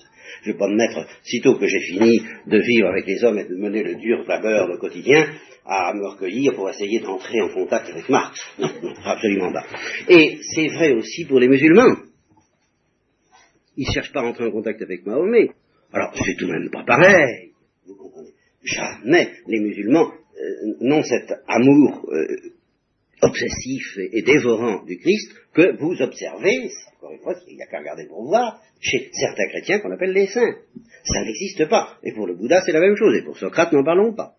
Je 0.44 0.50
ne 0.50 0.54
vais 0.54 0.60
pas 0.60 0.70
me 0.70 0.76
mettre, 0.76 1.06
sitôt 1.24 1.58
que 1.58 1.68
j'ai 1.68 1.80
fini 1.82 2.22
de 2.48 2.58
vivre 2.60 2.88
avec 2.88 3.06
les 3.06 3.24
hommes 3.24 3.40
et 3.40 3.46
de 3.46 3.56
mener 3.56 3.84
le 3.84 3.96
dur 3.96 4.24
labeur 4.26 4.68
quotidien, 4.80 5.28
à 5.66 5.94
me 5.94 6.08
recueillir 6.08 6.54
pour 6.56 6.70
essayer 6.70 7.00
d'entrer 7.00 7.42
en 7.42 7.50
contact 7.50 7.90
avec 7.90 8.08
Marx. 8.10 8.40
Non, 8.58 8.70
non, 8.82 8.94
absolument 9.04 9.52
pas. 9.52 9.66
Et 10.08 10.38
c'est 10.42 10.68
vrai 10.68 10.94
aussi 10.94 11.26
pour 11.26 11.40
les 11.40 11.50
musulmans. 11.50 11.96
Ils 13.76 13.88
ne 13.88 13.94
cherchent 13.94 14.14
pas 14.14 14.22
à 14.22 14.26
entrer 14.26 14.46
en 14.46 14.52
contact 14.52 14.82
avec 14.82 15.06
Mahomet. 15.06 15.50
Alors, 15.92 16.14
c'est 16.16 16.36
tout 16.36 16.48
de 16.48 16.52
même 16.52 16.70
pas 16.72 16.84
pareil. 16.86 17.52
Vous 17.86 17.96
comprenez 17.96 18.30
Jamais 18.64 19.32
les 19.48 19.60
musulmans 19.60 20.12
euh, 20.12 20.76
n'ont 20.82 21.04
cet 21.04 21.34
amour 21.48 22.06
euh, 22.12 22.28
obsessif 23.22 23.98
et, 23.98 24.22
dévorant 24.22 24.84
du 24.86 24.98
Christ 24.98 25.34
que 25.54 25.78
vous 25.78 26.02
observez, 26.02 26.70
encore 26.98 27.12
une 27.12 27.20
fois, 27.20 27.36
il 27.48 27.56
n'y 27.56 27.62
a 27.62 27.68
qu'à 27.68 27.80
regarder 27.80 28.08
pour 28.08 28.24
voir, 28.26 28.62
chez 28.80 29.10
certains 29.14 29.48
chrétiens 29.50 29.80
qu'on 29.80 29.92
appelle 29.92 30.14
les 30.14 30.28
saints. 30.28 30.56
Ça 31.04 31.24
n'existe 31.24 31.68
pas. 31.68 31.98
Et 32.04 32.14
pour 32.14 32.28
le 32.28 32.36
Bouddha, 32.36 32.62
c'est 32.66 32.72
la 32.72 32.80
même 32.80 32.96
chose. 32.96 33.16
Et 33.16 33.24
pour 33.24 33.38
Socrate, 33.38 33.72
n'en 33.74 33.84
parlons 33.84 34.14
pas. 34.14 34.36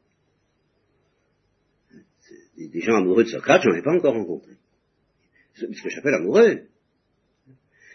Des 2.56 2.80
gens 2.80 2.96
amoureux 2.96 3.24
de 3.24 3.28
Socrate, 3.28 3.62
j'en 3.62 3.74
ai 3.74 3.82
pas 3.82 3.94
encore 3.94 4.14
rencontré. 4.14 4.52
Ce 5.54 5.66
que 5.66 5.90
j'appelle 5.90 6.14
amoureux. 6.14 6.62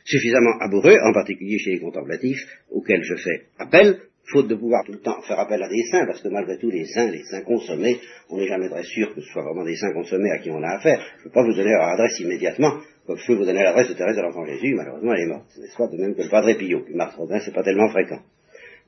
Suffisamment 0.03 0.59
amoureux, 0.59 0.97
en 1.03 1.13
particulier 1.13 1.57
chez 1.57 1.71
les 1.71 1.79
contemplatifs, 1.79 2.45
auxquels 2.69 3.03
je 3.03 3.15
fais 3.15 3.47
appel, 3.57 4.01
faute 4.31 4.47
de 4.47 4.55
pouvoir 4.55 4.83
tout 4.85 4.93
le 4.93 4.99
temps 4.99 5.21
faire 5.21 5.39
appel 5.39 5.61
à 5.61 5.67
des 5.67 5.83
saints, 5.91 6.05
parce 6.05 6.21
que 6.21 6.29
malgré 6.29 6.57
tout, 6.57 6.69
les 6.69 6.85
saints, 6.85 7.11
les 7.11 7.23
saints 7.23 7.41
consommés, 7.41 7.99
on 8.29 8.37
n'est 8.37 8.47
jamais 8.47 8.69
très 8.69 8.83
sûr 8.83 9.13
que 9.13 9.21
ce 9.21 9.27
soit 9.27 9.43
vraiment 9.43 9.63
des 9.63 9.75
saints 9.75 9.93
consommés 9.93 10.31
à 10.31 10.39
qui 10.39 10.49
on 10.51 10.61
a 10.61 10.75
affaire. 10.77 10.99
Je 11.17 11.19
ne 11.19 11.23
peux 11.25 11.31
pas 11.31 11.43
vous 11.43 11.53
donner 11.53 11.71
leur 11.71 11.87
adresse 11.87 12.19
immédiatement, 12.19 12.79
comme 13.05 13.17
je 13.17 13.27
peux 13.27 13.35
vous 13.35 13.45
donner 13.45 13.63
l'adresse 13.63 13.89
de 13.89 13.93
Thérèse 13.93 14.15
de 14.15 14.21
l'Enfant 14.21 14.45
Jésus, 14.45 14.73
malheureusement 14.75 15.13
elle 15.13 15.23
est 15.23 15.27
morte. 15.27 15.45
N'est-ce 15.57 15.77
pas 15.77 15.87
de 15.87 15.97
même 15.97 16.15
que 16.15 16.23
le 16.23 16.29
Padre 16.29 16.53
Pio, 16.53 16.81
puis 16.83 16.95
Marc 16.95 17.15
Rodin, 17.15 17.39
c'est 17.39 17.53
pas 17.53 17.63
tellement 17.63 17.89
fréquent. 17.89 18.19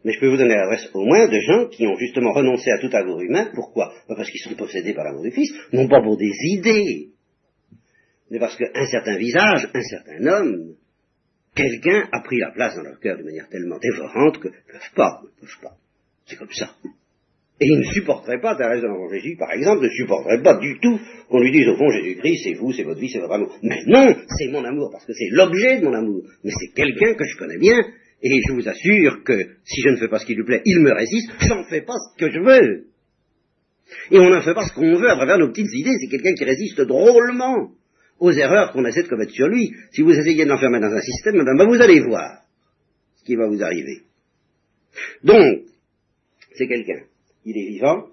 Mais 0.04 0.13
je 0.13 0.19
peux 0.19 0.30
vous 0.30 0.38
donner 0.38 0.56
l'adresse 0.56 0.89
au 0.93 1.06
moins 1.06 1.28
de 1.28 1.39
gens 1.39 1.67
qui 1.69 1.86
ont 1.88 1.97
justement 1.97 2.32
renoncé 2.32 2.69
à 2.71 2.78
tout 2.78 2.89
amour 2.93 3.19
humain. 3.21 3.50
Pourquoi? 3.54 3.91
Parce 4.08 4.30
qu'ils 4.30 4.41
sont 4.41 4.56
possédés 4.56 4.93
par 4.93 5.06
l'amour 5.06 5.23
du 5.23 5.32
Fils, 5.32 5.52
non 5.73 5.88
pas 5.88 6.02
pour 6.02 6.17
des 6.17 6.32
idées, 6.54 7.10
mais 8.30 8.39
parce 8.39 8.58
qu'un 8.58 8.86
certain 8.86 9.17
visage, 9.17 9.69
un 9.73 9.82
certain 9.82 10.28
homme, 10.28 10.76
quelqu'un 11.57 12.07
a 12.11 12.21
pris 12.21 12.37
la 12.37 12.51
place 12.51 12.75
dans 12.75 12.83
leur 12.83 12.99
cœur 12.99 13.17
de 13.17 13.23
manière 13.23 13.49
tellement 13.49 13.79
dévorante 13.79 14.39
que 14.39 14.47
ne 14.47 14.53
peuvent 14.53 14.93
pas, 14.95 15.21
ne 15.23 15.41
peuvent 15.41 15.61
pas. 15.61 15.75
C'est 16.25 16.37
comme 16.37 16.51
ça. 16.51 16.69
Et 17.59 17.65
ils 17.65 17.79
ne 17.79 17.91
supporteraient 17.91 18.39
pas, 18.39 18.55
Thérèse 18.55 18.83
de 18.83 18.87
l'Enfant 18.87 19.09
Jésus, 19.09 19.35
par 19.35 19.51
exemple, 19.51 19.83
ne 19.83 19.89
supporterait 19.89 20.43
pas 20.43 20.57
du 20.59 20.79
tout 20.79 20.99
qu'on 21.27 21.41
lui 21.41 21.51
dise, 21.51 21.67
au 21.69 21.75
fond, 21.75 21.89
Jésus-Christ, 21.89 22.41
c'est 22.43 22.53
vous, 22.53 22.71
c'est 22.71 22.83
votre 22.83 22.99
vie, 22.99 23.09
c'est 23.09 23.19
votre 23.19 23.33
amour. 23.33 23.57
Mais 23.63 23.81
non, 23.87 24.15
c'est 24.37 24.51
mon 24.51 24.63
amour, 24.63 24.89
parce 24.91 25.05
que 25.05 25.13
c'est 25.13 25.29
l'objet 25.31 25.79
de 25.79 25.85
mon 25.85 25.93
amour. 25.93 26.21
Mais 26.43 26.51
c'est 26.51 26.73
quelqu'un 26.75 27.15
que 27.15 27.25
je 27.25 27.37
connais 27.37 27.57
bien, 27.57 27.79
et 28.21 28.41
je 28.47 28.53
vous 28.53 28.69
assure 28.69 29.23
que 29.23 29.57
si 29.65 29.81
je 29.81 29.89
ne 29.89 29.95
fais 29.95 30.07
pas 30.07 30.19
ce 30.19 30.27
qui 30.27 30.35
lui 30.35 30.45
plaît, 30.45 30.61
il 30.65 30.81
me 30.81 30.91
résiste, 30.91 31.31
j'en 31.47 31.63
fais 31.63 31.81
pas 31.81 31.95
ce 31.97 32.19
que 32.19 32.31
je 32.31 32.39
veux. 32.39 32.85
Et 34.11 34.19
on 34.19 34.29
n'en 34.29 34.41
fait 34.41 34.53
pas 34.53 34.67
ce 34.67 34.73
qu'on 34.73 34.95
veut 34.95 35.09
à 35.09 35.15
travers 35.15 35.39
nos 35.39 35.49
petites 35.49 35.73
idées, 35.73 35.95
c'est 35.99 36.09
quelqu'un 36.09 36.35
qui 36.35 36.43
résiste 36.43 36.81
drôlement 36.81 37.71
aux 38.19 38.32
erreurs 38.32 38.71
qu'on 38.71 38.86
essaie 38.86 39.03
de 39.03 39.08
commettre 39.08 39.34
sur 39.34 39.47
lui. 39.47 39.71
Si 39.91 40.01
vous 40.01 40.12
essayez 40.12 40.45
de 40.45 40.49
l'enfermer 40.49 40.80
dans 40.80 40.91
un 40.91 41.01
système, 41.01 41.38
madame, 41.38 41.58
ben 41.58 41.67
vous 41.67 41.82
allez 41.82 42.01
voir 42.01 42.41
ce 43.15 43.23
qui 43.23 43.36
va 43.36 43.47
vous 43.47 43.62
arriver. 43.62 44.03
Donc, 45.23 45.63
c'est 46.56 46.67
quelqu'un. 46.67 47.03
Il 47.45 47.58
est 47.58 47.69
vivant, 47.69 48.08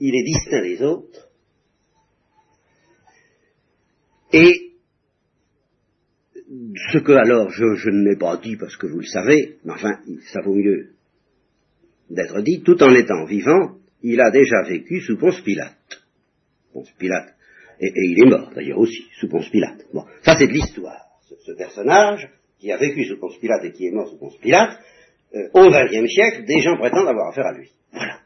il 0.00 0.14
est 0.14 0.24
distinct 0.24 0.62
des 0.62 0.82
autres, 0.82 1.28
et 4.32 4.72
ce 6.92 6.98
que 6.98 7.12
alors 7.12 7.50
je, 7.50 7.74
je 7.76 7.90
n'ai 7.90 8.16
pas 8.16 8.38
dit 8.38 8.56
parce 8.56 8.76
que 8.76 8.86
vous 8.86 9.00
le 9.00 9.06
savez, 9.06 9.58
mais 9.64 9.72
enfin, 9.72 10.00
ça 10.32 10.40
vaut 10.42 10.54
mieux 10.54 10.90
d'être 12.10 12.42
dit, 12.42 12.62
tout 12.62 12.82
en 12.82 12.94
étant 12.94 13.24
vivant, 13.24 13.76
il 14.02 14.20
a 14.20 14.30
déjà 14.30 14.62
vécu 14.68 15.00
sous 15.00 15.16
Ponce 15.16 15.40
Pilate. 15.42 16.02
Ponce 16.72 16.90
Pilate 16.98 17.34
et, 17.82 17.92
il 17.94 18.22
est 18.22 18.30
mort 18.30 18.50
d'ailleurs 18.54 18.78
aussi, 18.78 19.06
sous 19.18 19.28
Ponce 19.28 19.48
Pilate. 19.50 19.86
Bon, 19.92 20.04
ça 20.22 20.36
c'est 20.38 20.46
de 20.46 20.52
l'histoire. 20.52 21.02
Ce, 21.44 21.52
personnage 21.52 22.28
qui 22.60 22.70
a 22.70 22.76
vécu 22.76 23.04
sous 23.04 23.18
Ponce 23.18 23.36
Pilate 23.38 23.64
et 23.64 23.72
qui 23.72 23.86
est 23.86 23.90
mort 23.90 24.08
sous 24.08 24.18
Ponce 24.18 24.36
Pilate, 24.38 24.78
euh, 25.34 25.48
au 25.54 25.68
XXe 25.68 26.08
siècle, 26.08 26.44
des 26.44 26.60
gens 26.60 26.76
prétendent 26.76 27.08
avoir 27.08 27.30
affaire 27.30 27.46
à 27.46 27.52
lui. 27.52 27.70
Voilà. 27.92 28.18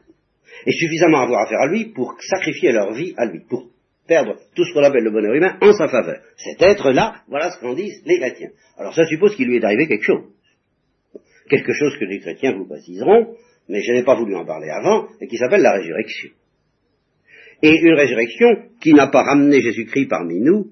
Et 0.65 0.71
suffisamment 0.71 1.21
avoir 1.21 1.45
affaire 1.45 1.61
à 1.61 1.67
lui 1.67 1.85
pour 1.85 2.15
sacrifier 2.21 2.71
leur 2.71 2.93
vie 2.93 3.13
à 3.17 3.25
lui, 3.25 3.39
pour 3.49 3.67
perdre 4.07 4.37
tout 4.55 4.63
ce 4.63 4.73
qu'on 4.73 4.83
appelle 4.83 5.03
le 5.03 5.11
bonheur 5.11 5.33
humain 5.33 5.57
en 5.61 5.73
sa 5.73 5.87
faveur. 5.87 6.21
Cet 6.37 6.61
être-là, 6.61 7.23
voilà 7.27 7.51
ce 7.51 7.59
qu'en 7.59 7.73
disent 7.73 8.03
les 8.05 8.19
chrétiens. 8.19 8.51
Alors 8.77 8.93
ça 8.93 9.05
suppose 9.05 9.35
qu'il 9.35 9.47
lui 9.47 9.57
est 9.57 9.65
arrivé 9.65 9.87
quelque 9.87 10.05
chose. 10.05 10.23
Quelque 11.49 11.73
chose 11.73 11.97
que 11.97 12.05
les 12.05 12.19
chrétiens 12.19 12.53
vous 12.55 12.67
préciseront, 12.67 13.35
mais 13.69 13.81
je 13.81 13.93
n'ai 13.93 14.03
pas 14.03 14.15
voulu 14.15 14.35
en 14.35 14.45
parler 14.45 14.69
avant, 14.69 15.07
et 15.19 15.27
qui 15.27 15.37
s'appelle 15.37 15.61
la 15.61 15.73
résurrection 15.73 16.29
et 17.61 17.75
une 17.81 17.93
résurrection 17.93 18.47
qui 18.81 18.93
n'a 18.93 19.07
pas 19.07 19.23
ramené 19.23 19.61
Jésus-Christ 19.61 20.07
parmi 20.07 20.39
nous, 20.39 20.67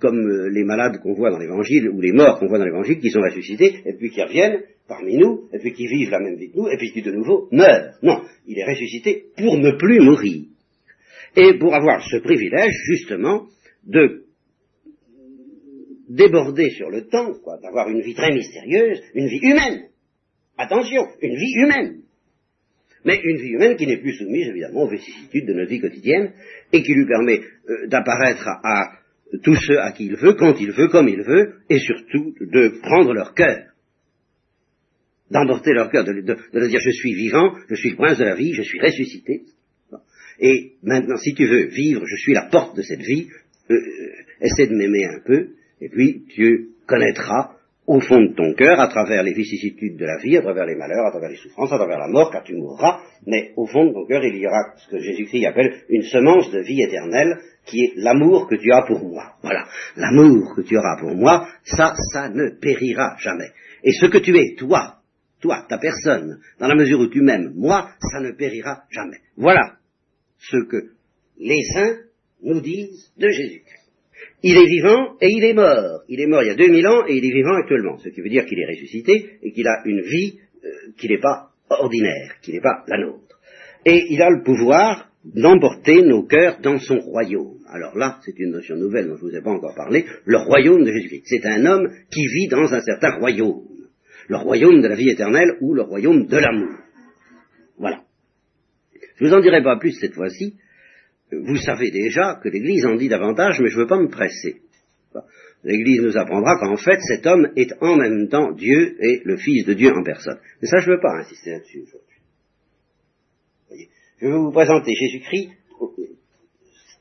comme 0.00 0.18
euh, 0.18 0.48
les 0.50 0.64
malades 0.64 1.00
qu'on 1.02 1.14
voit 1.14 1.30
dans 1.30 1.38
l'évangile, 1.38 1.88
ou 1.90 2.00
les 2.00 2.12
morts 2.12 2.38
qu'on 2.38 2.48
voit 2.48 2.58
dans 2.58 2.64
l'évangile, 2.64 2.98
qui 2.98 3.10
sont 3.10 3.20
ressuscités, 3.20 3.82
et 3.84 3.94
puis 3.94 4.10
qui 4.10 4.22
reviennent 4.22 4.62
parmi 4.88 5.16
nous, 5.16 5.48
et 5.52 5.58
puis 5.58 5.72
qui 5.72 5.86
vivent 5.86 6.10
la 6.10 6.20
même 6.20 6.36
vie 6.36 6.50
que 6.50 6.56
nous, 6.56 6.68
et 6.68 6.76
puis 6.76 6.92
qui 6.92 7.02
de 7.02 7.12
nouveau 7.12 7.48
meurent. 7.52 7.94
Non, 8.02 8.22
il 8.46 8.58
est 8.58 8.64
ressuscité 8.64 9.26
pour 9.36 9.58
ne 9.58 9.72
plus 9.72 10.00
mourir. 10.00 10.44
Et 11.36 11.58
pour 11.58 11.74
avoir 11.74 12.02
ce 12.02 12.16
privilège, 12.18 12.74
justement, 12.86 13.46
de 13.84 14.24
déborder 16.08 16.70
sur 16.70 16.88
le 16.88 17.06
temps, 17.08 17.32
d'avoir 17.62 17.88
une 17.88 18.00
vie 18.00 18.14
très 18.14 18.32
mystérieuse, 18.32 19.02
une 19.14 19.28
vie 19.28 19.40
humaine. 19.42 19.88
Attention, 20.56 21.02
une 21.20 21.36
vie 21.36 21.52
humaine 21.62 22.02
mais 23.06 23.20
une 23.22 23.38
vie 23.38 23.50
humaine 23.50 23.76
qui 23.76 23.86
n'est 23.86 24.00
plus 24.00 24.14
soumise 24.14 24.48
évidemment 24.48 24.82
aux 24.82 24.90
vicissitudes 24.90 25.46
de 25.46 25.54
notre 25.54 25.70
vie 25.70 25.80
quotidienne 25.80 26.32
et 26.72 26.82
qui 26.82 26.92
lui 26.92 27.06
permet 27.06 27.40
euh, 27.70 27.86
d'apparaître 27.86 28.48
à, 28.48 28.98
tous 29.44 29.54
ceux 29.54 29.78
à 29.78 29.92
qui 29.92 30.06
il 30.06 30.16
veut, 30.16 30.34
quand 30.34 30.60
il 30.60 30.72
veut, 30.72 30.88
comme 30.88 31.08
il 31.08 31.22
veut, 31.22 31.54
et 31.70 31.78
surtout 31.78 32.34
de 32.40 32.80
prendre 32.82 33.14
leur 33.14 33.32
cœur, 33.34 33.68
d'emporter 35.30 35.72
leur 35.72 35.90
cœur, 35.90 36.04
de, 36.04 36.36
leur 36.52 36.68
dire 36.68 36.80
je 36.80 36.90
suis 36.90 37.14
vivant, 37.14 37.54
je 37.68 37.76
suis 37.76 37.90
le 37.90 37.96
prince 37.96 38.18
de 38.18 38.24
la 38.24 38.34
vie, 38.34 38.52
je 38.52 38.62
suis 38.62 38.80
ressuscité. 38.80 39.42
Et 40.40 40.72
maintenant, 40.82 41.16
si 41.16 41.32
tu 41.34 41.46
veux 41.46 41.66
vivre, 41.66 42.02
je 42.04 42.16
suis 42.16 42.34
la 42.34 42.48
porte 42.50 42.76
de 42.76 42.82
cette 42.82 43.00
vie, 43.00 43.28
euh, 43.70 43.74
euh, 43.74 44.12
essaie 44.42 44.66
de 44.66 44.74
m'aimer 44.74 45.04
un 45.06 45.20
peu, 45.24 45.50
et 45.80 45.88
puis 45.88 46.24
tu 46.34 46.70
connaîtras 46.86 47.55
au 47.86 48.00
fond 48.00 48.20
de 48.20 48.34
ton 48.34 48.52
cœur, 48.54 48.80
à 48.80 48.88
travers 48.88 49.22
les 49.22 49.32
vicissitudes 49.32 49.96
de 49.96 50.04
la 50.04 50.18
vie, 50.18 50.36
à 50.36 50.42
travers 50.42 50.66
les 50.66 50.74
malheurs, 50.74 51.06
à 51.06 51.10
travers 51.10 51.30
les 51.30 51.36
souffrances, 51.36 51.72
à 51.72 51.76
travers 51.76 51.98
la 51.98 52.08
mort, 52.08 52.30
car 52.32 52.42
tu 52.42 52.56
mourras, 52.56 53.00
mais 53.26 53.52
au 53.56 53.66
fond 53.66 53.86
de 53.86 53.92
ton 53.92 54.06
cœur, 54.06 54.24
il 54.24 54.36
y 54.36 54.46
aura 54.46 54.74
ce 54.76 54.90
que 54.90 54.98
Jésus-Christ 54.98 55.46
appelle 55.46 55.84
une 55.88 56.02
semence 56.02 56.50
de 56.50 56.60
vie 56.60 56.82
éternelle, 56.82 57.38
qui 57.64 57.84
est 57.84 57.92
l'amour 57.96 58.48
que 58.48 58.56
tu 58.56 58.72
as 58.72 58.82
pour 58.82 59.04
moi. 59.04 59.34
Voilà. 59.42 59.66
L'amour 59.96 60.54
que 60.56 60.62
tu 60.62 60.76
auras 60.76 60.96
pour 60.98 61.14
moi, 61.14 61.48
ça, 61.64 61.94
ça 62.12 62.28
ne 62.28 62.50
périra 62.60 63.16
jamais. 63.18 63.50
Et 63.84 63.92
ce 63.92 64.06
que 64.06 64.18
tu 64.18 64.36
es, 64.36 64.56
toi, 64.56 64.96
toi, 65.40 65.64
ta 65.68 65.78
personne, 65.78 66.40
dans 66.58 66.68
la 66.68 66.74
mesure 66.74 67.00
où 67.00 67.08
tu 67.08 67.20
m'aimes, 67.20 67.52
moi, 67.54 67.90
ça 68.00 68.20
ne 68.20 68.32
périra 68.32 68.82
jamais. 68.90 69.18
Voilà 69.36 69.76
ce 70.38 70.56
que 70.68 70.90
les 71.38 71.62
saints 71.72 71.98
nous 72.42 72.60
disent 72.60 73.12
de 73.16 73.28
Jésus-Christ. 73.28 73.85
Il 74.42 74.56
est 74.56 74.66
vivant 74.66 75.16
et 75.20 75.28
il 75.28 75.44
est 75.44 75.54
mort. 75.54 76.02
Il 76.08 76.20
est 76.20 76.26
mort 76.26 76.42
il 76.42 76.48
y 76.48 76.50
a 76.50 76.54
2000 76.54 76.86
ans 76.86 77.06
et 77.06 77.16
il 77.16 77.24
est 77.24 77.34
vivant 77.34 77.54
actuellement, 77.54 77.98
ce 77.98 78.08
qui 78.10 78.20
veut 78.20 78.28
dire 78.28 78.44
qu'il 78.46 78.58
est 78.58 78.66
ressuscité 78.66 79.38
et 79.42 79.52
qu'il 79.52 79.66
a 79.66 79.82
une 79.84 80.02
vie 80.02 80.38
euh, 80.64 80.68
qui 80.98 81.08
n'est 81.08 81.20
pas 81.20 81.50
ordinaire, 81.70 82.36
qui 82.42 82.52
n'est 82.52 82.60
pas 82.60 82.84
la 82.86 82.98
nôtre. 82.98 83.40
Et 83.84 84.04
il 84.10 84.20
a 84.22 84.30
le 84.30 84.42
pouvoir 84.42 85.10
d'emporter 85.24 86.02
nos 86.02 86.24
cœurs 86.24 86.60
dans 86.60 86.78
son 86.78 86.98
royaume. 86.98 87.58
Alors 87.68 87.96
là, 87.96 88.18
c'est 88.24 88.38
une 88.38 88.52
notion 88.52 88.76
nouvelle 88.76 89.08
dont 89.08 89.16
je 89.16 89.24
ne 89.24 89.30
vous 89.30 89.36
ai 89.36 89.42
pas 89.42 89.50
encore 89.50 89.74
parlé, 89.74 90.04
le 90.24 90.38
royaume 90.38 90.84
de 90.84 90.92
Jésus-Christ. 90.92 91.24
C'est 91.26 91.46
un 91.46 91.66
homme 91.66 91.88
qui 92.10 92.26
vit 92.26 92.48
dans 92.48 92.72
un 92.72 92.80
certain 92.80 93.18
royaume. 93.18 93.62
Le 94.28 94.36
royaume 94.36 94.80
de 94.80 94.88
la 94.88 94.96
vie 94.96 95.10
éternelle 95.10 95.56
ou 95.60 95.74
le 95.74 95.82
royaume 95.82 96.26
de 96.26 96.36
l'amour. 96.36 96.78
Voilà. 97.78 98.02
Je 99.16 99.24
ne 99.24 99.28
vous 99.28 99.34
en 99.34 99.40
dirai 99.40 99.62
pas 99.62 99.78
plus 99.78 99.92
cette 99.92 100.14
fois-ci, 100.14 100.56
vous 101.32 101.56
savez 101.56 101.90
déjà 101.90 102.38
que 102.42 102.48
l'Église 102.48 102.86
en 102.86 102.96
dit 102.96 103.08
davantage, 103.08 103.60
mais 103.60 103.68
je 103.68 103.76
ne 103.76 103.82
veux 103.82 103.88
pas 103.88 104.00
me 104.00 104.08
presser. 104.08 104.62
L'Église 105.64 106.02
nous 106.02 106.16
apprendra 106.16 106.56
qu'en 106.60 106.76
fait, 106.76 106.98
cet 107.00 107.26
homme 107.26 107.48
est 107.56 107.72
en 107.80 107.96
même 107.96 108.28
temps 108.28 108.52
Dieu 108.52 108.96
et 109.00 109.22
le 109.24 109.36
Fils 109.36 109.64
de 109.64 109.74
Dieu 109.74 109.90
en 109.92 110.04
personne. 110.04 110.38
Mais 110.62 110.68
ça, 110.68 110.78
je 110.78 110.90
ne 110.90 110.94
veux 110.94 111.00
pas 111.00 111.18
insister 111.18 111.50
là-dessus 111.50 111.82
aujourd'hui. 111.82 112.06
Je 114.18 114.26
veux 114.26 114.38
vous 114.38 114.52
présenter 114.52 114.92
Jésus-Christ 114.94 115.50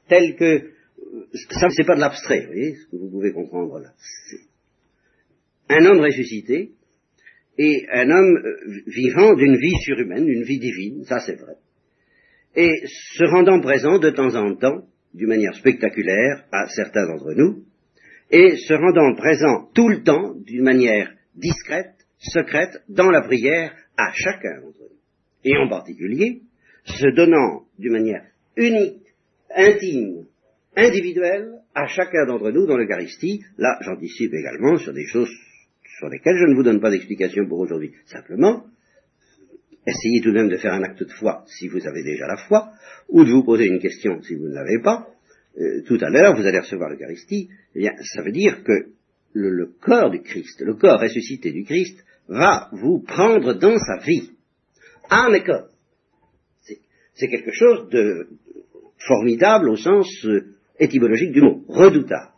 tel 0.08 0.36
que 0.36 0.72
ça 1.52 1.70
c'est 1.70 1.86
pas 1.86 1.96
de 1.96 2.02
l'abstrait, 2.02 2.42
vous 2.42 2.48
voyez, 2.48 2.76
ce 2.76 2.86
que 2.92 2.98
vous 2.98 3.10
pouvez 3.10 3.32
comprendre 3.32 3.80
là. 3.80 3.94
Un 5.70 5.86
homme 5.86 6.00
ressuscité 6.00 6.72
et 7.58 7.86
un 7.92 8.10
homme 8.10 8.38
euh, 8.38 8.82
vivant 8.88 9.34
d'une 9.34 9.56
vie 9.58 9.78
surhumaine, 9.84 10.26
d'une 10.26 10.44
vie 10.44 10.60
divine, 10.60 11.06
ça 11.06 11.20
c'est 11.26 11.36
vrai. 11.36 11.56
Et 12.56 12.72
se 12.88 13.26
rendant 13.26 13.60
présent 13.60 14.00
de 14.00 14.10
temps 14.10 14.36
en 14.36 14.56
temps, 14.56 14.84
d'une 15.14 15.28
manière 15.28 15.54
spectaculaire, 15.56 16.46
à 16.52 16.68
certains 16.70 17.08
d'entre 17.08 17.34
nous, 17.34 17.64
et 18.32 18.56
se 18.56 18.74
rendant 18.74 19.16
présent 19.16 19.70
tout 19.74 19.90
le 19.90 20.04
temps, 20.04 20.34
d'une 20.46 20.64
manière 20.64 21.12
discrète, 21.36 21.94
secrète, 22.18 22.82
dans 22.90 23.12
la 23.12 23.22
prière, 23.22 23.74
à 23.98 24.12
chacun 24.14 24.62
d'entre 24.62 24.80
nous. 24.80 24.98
Et 25.44 25.58
en 25.58 25.70
particulier, 25.70 26.42
se 26.86 27.08
donnant 27.16 27.64
d'une 27.78 27.94
manière 27.94 28.26
unique, 28.58 29.04
intime, 29.56 30.26
individuelle, 30.76 31.52
à 31.74 31.88
chacun 31.88 32.26
d'entre 32.26 32.52
nous 32.52 32.66
dans 32.66 32.78
l'Eucharistie. 32.78 33.44
Là, 33.58 33.78
j'anticipe 33.82 34.34
également 34.34 34.78
sur 34.78 34.94
des 34.94 35.06
choses 35.06 35.30
sur 36.00 36.10
lesquelles 36.10 36.38
je 36.38 36.46
ne 36.46 36.56
vous 36.56 36.64
donne 36.64 36.82
pas 36.82 36.92
d'explication 36.92 37.48
pour 37.48 37.60
aujourd'hui. 37.60 37.94
Simplement, 38.06 38.66
essayez 39.86 40.22
tout 40.22 40.32
de 40.32 40.36
même 40.36 40.50
de 40.50 40.58
faire 40.58 40.74
un 40.74 40.84
acte 40.84 41.04
de 41.04 41.12
foi 41.12 41.44
si 41.48 41.68
vous 41.68 41.86
avez 41.88 42.04
déjà 42.04 42.28
la 42.28 42.38
foi, 42.38 42.72
ou 43.10 43.24
de 43.24 43.32
vous 43.32 43.44
poser 43.44 43.66
une 43.66 43.80
question 43.80 44.22
si 44.22 44.36
vous 44.36 44.48
ne 44.48 44.54
l'avez 44.54 44.82
pas. 44.84 45.08
Euh, 45.58 45.84
tout 45.86 45.98
à 46.02 46.10
l'heure, 46.10 46.36
vous 46.36 46.46
allez 46.46 46.60
recevoir 46.60 46.90
l'Eucharistie. 46.90 47.50
Eh 47.76 47.80
bien, 47.80 47.92
ça 48.14 48.22
veut 48.22 48.32
dire 48.32 48.64
que 48.64 48.90
le, 49.34 49.72
corps 49.82 50.12
du 50.12 50.22
Christ, 50.22 50.62
le 50.62 50.76
corps 50.76 51.00
ressuscité 51.00 51.52
du 51.52 51.64
Christ, 51.64 52.04
va 52.28 52.70
vous 52.72 53.00
prendre 53.00 53.54
dans 53.54 53.78
sa 53.78 54.04
vie. 54.06 54.32
Âme 55.10 55.36
et 55.36 55.44
corps. 55.44 55.70
C'est 57.14 57.28
quelque 57.30 57.54
chose 57.54 57.90
de 57.90 58.28
formidable 58.98 59.70
au 59.70 59.78
sens 59.78 60.08
euh, 60.26 60.56
étymologique 60.80 61.32
du 61.32 61.42
mot, 61.42 61.64
redoutable. 61.68 62.32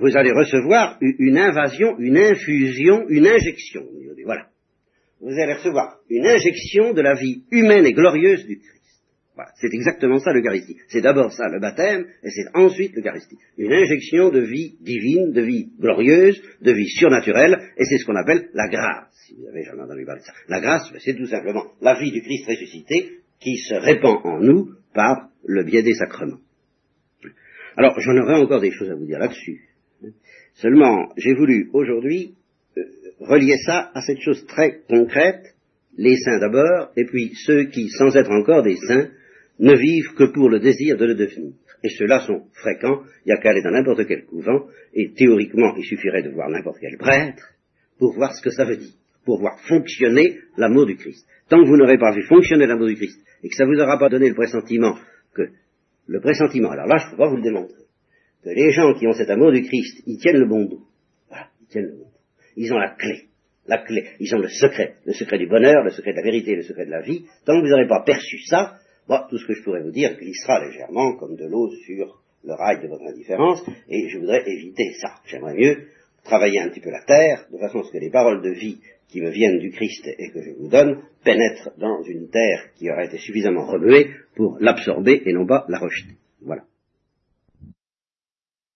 Vous 0.00 0.16
allez 0.16 0.32
recevoir 0.32 0.98
une 1.00 1.36
invasion, 1.36 1.98
une 1.98 2.16
infusion, 2.16 3.06
une 3.08 3.26
injection. 3.26 3.82
Voilà. 4.24 4.46
Vous 5.20 5.38
allez 5.38 5.54
recevoir 5.54 5.98
une 6.08 6.26
injection 6.26 6.94
de 6.94 7.02
la 7.02 7.14
vie 7.14 7.44
humaine 7.50 7.84
et 7.84 7.92
glorieuse 7.92 8.46
du 8.46 8.58
Christ. 8.58 8.80
Voilà. 9.34 9.50
C'est 9.60 9.72
exactement 9.72 10.18
ça 10.18 10.32
l'Eucharistie. 10.32 10.76
C'est 10.88 11.02
d'abord 11.02 11.32
ça 11.32 11.48
le 11.48 11.60
baptême, 11.60 12.06
et 12.22 12.30
c'est 12.30 12.48
ensuite 12.54 12.94
l'Eucharistie. 12.94 13.36
Une 13.58 13.72
injection 13.72 14.30
de 14.30 14.40
vie 14.40 14.76
divine, 14.80 15.32
de 15.32 15.42
vie 15.42 15.70
glorieuse, 15.78 16.40
de 16.62 16.72
vie 16.72 16.88
surnaturelle, 16.88 17.58
et 17.76 17.84
c'est 17.84 17.98
ce 17.98 18.06
qu'on 18.06 18.16
appelle 18.16 18.48
la 18.54 18.68
grâce. 18.68 19.12
Si 19.26 19.34
vous 19.34 19.46
avez 19.48 19.64
jamais 19.64 19.82
entendu 19.82 20.04
parler 20.04 20.22
de 20.22 20.26
ça. 20.26 20.32
La 20.48 20.60
grâce, 20.60 20.90
c'est 21.04 21.14
tout 21.14 21.26
simplement 21.26 21.66
la 21.80 21.98
vie 21.98 22.10
du 22.10 22.22
Christ 22.22 22.46
ressuscité 22.48 23.18
qui 23.38 23.56
se 23.56 23.74
répand 23.74 24.18
en 24.24 24.40
nous 24.40 24.70
par 24.94 25.28
le 25.44 25.64
biais 25.64 25.82
des 25.82 25.94
sacrements. 25.94 26.40
Alors, 27.76 27.98
j'en 28.00 28.16
aurais 28.16 28.34
encore 28.34 28.60
des 28.60 28.72
choses 28.72 28.90
à 28.90 28.94
vous 28.94 29.06
dire 29.06 29.18
là-dessus. 29.18 29.69
Seulement, 30.54 31.12
j'ai 31.16 31.34
voulu 31.34 31.70
aujourd'hui 31.72 32.34
euh, 32.76 32.82
relier 33.20 33.56
ça 33.64 33.90
à 33.94 34.02
cette 34.02 34.20
chose 34.20 34.44
très 34.46 34.80
concrète, 34.88 35.54
les 35.96 36.16
saints 36.16 36.38
d'abord, 36.38 36.92
et 36.96 37.04
puis 37.04 37.32
ceux 37.46 37.64
qui, 37.64 37.88
sans 37.90 38.14
être 38.16 38.30
encore 38.30 38.62
des 38.62 38.76
saints, 38.76 39.08
ne 39.58 39.74
vivent 39.74 40.14
que 40.16 40.32
pour 40.32 40.48
le 40.48 40.60
désir 40.60 40.96
de 40.96 41.04
le 41.04 41.14
devenir. 41.14 41.52
Et 41.82 41.88
ceux-là 41.88 42.20
sont 42.26 42.44
fréquents, 42.52 43.02
il 43.24 43.28
n'y 43.28 43.32
a 43.32 43.38
qu'à 43.38 43.50
aller 43.50 43.62
dans 43.62 43.70
n'importe 43.70 44.06
quel 44.06 44.24
couvent, 44.24 44.66
et 44.94 45.12
théoriquement, 45.12 45.74
il 45.76 45.84
suffirait 45.84 46.22
de 46.22 46.30
voir 46.30 46.48
n'importe 46.48 46.78
quel 46.80 46.96
prêtre 46.98 47.54
pour 47.98 48.14
voir 48.14 48.34
ce 48.34 48.42
que 48.42 48.50
ça 48.50 48.64
veut 48.64 48.76
dire, 48.76 48.92
pour 49.24 49.40
voir 49.40 49.58
fonctionner 49.68 50.38
l'amour 50.56 50.86
du 50.86 50.96
Christ. 50.96 51.26
Tant 51.48 51.62
que 51.62 51.68
vous 51.68 51.76
n'aurez 51.76 51.98
pas 51.98 52.12
vu 52.12 52.22
fonctionner 52.22 52.66
l'amour 52.66 52.88
du 52.88 52.96
Christ, 52.96 53.20
et 53.42 53.48
que 53.48 53.54
ça 53.54 53.64
vous 53.64 53.78
aura 53.78 53.98
pas 53.98 54.08
donné 54.08 54.28
le 54.28 54.34
pressentiment 54.34 54.96
que 55.34 55.48
le 56.06 56.20
pressentiment, 56.20 56.70
alors 56.70 56.86
là 56.86 56.96
je 56.98 57.06
ne 57.06 57.10
peux 57.12 57.16
pas 57.18 57.28
vous 57.28 57.36
le 57.36 57.42
démontrer, 57.42 57.84
que 58.42 58.50
les 58.50 58.72
gens 58.72 58.94
qui 58.94 59.06
ont 59.06 59.12
cet 59.12 59.30
amour 59.30 59.52
du 59.52 59.62
Christ, 59.62 60.02
ils 60.06 60.18
tiennent 60.18 60.38
le 60.38 60.48
bon. 60.48 60.68
Voilà, 61.28 61.48
ils 62.56 62.72
ont 62.72 62.78
la 62.78 62.90
clé, 62.90 63.26
la 63.66 63.78
clé, 63.78 64.08
ils 64.18 64.34
ont 64.34 64.38
le 64.38 64.48
secret, 64.48 64.96
le 65.04 65.12
secret 65.12 65.38
du 65.38 65.46
bonheur, 65.46 65.84
le 65.84 65.90
secret 65.90 66.12
de 66.12 66.16
la 66.16 66.22
vérité, 66.22 66.56
le 66.56 66.62
secret 66.62 66.86
de 66.86 66.90
la 66.90 67.02
vie. 67.02 67.24
Tant 67.44 67.54
que 67.54 67.60
vous 67.60 67.70
n'aurez 67.70 67.88
pas 67.88 68.02
perçu 68.04 68.38
ça, 68.46 68.74
tout 69.28 69.38
ce 69.38 69.46
que 69.46 69.54
je 69.54 69.62
pourrais 69.62 69.82
vous 69.82 69.90
dire 69.90 70.16
glissera 70.16 70.64
légèrement 70.64 71.16
comme 71.16 71.36
de 71.36 71.46
l'eau 71.46 71.70
sur 71.86 72.22
le 72.44 72.54
rail 72.54 72.80
de 72.82 72.88
votre 72.88 73.04
indifférence, 73.04 73.62
et 73.88 74.08
je 74.08 74.18
voudrais 74.18 74.42
éviter 74.46 74.92
ça. 75.00 75.16
J'aimerais 75.26 75.54
mieux 75.54 75.88
travailler 76.24 76.60
un 76.60 76.68
petit 76.68 76.80
peu 76.80 76.90
la 76.90 77.02
terre, 77.02 77.46
de 77.52 77.58
façon 77.58 77.80
à 77.80 77.84
ce 77.84 77.92
que 77.92 77.98
les 77.98 78.10
paroles 78.10 78.42
de 78.42 78.50
vie 78.50 78.78
qui 79.08 79.20
me 79.20 79.30
viennent 79.30 79.58
du 79.58 79.70
Christ 79.70 80.06
et 80.06 80.30
que 80.30 80.40
je 80.42 80.52
vous 80.52 80.68
donne 80.68 81.02
pénètrent 81.24 81.70
dans 81.78 82.02
une 82.02 82.30
terre 82.30 82.70
qui 82.76 82.90
aurait 82.90 83.06
été 83.06 83.18
suffisamment 83.18 83.66
remuée 83.66 84.10
pour 84.36 84.56
l'absorber 84.60 85.22
et 85.26 85.32
non 85.32 85.46
pas 85.46 85.66
la 85.68 85.78
rejeter. 85.78 86.14
Voilà. 86.40 86.62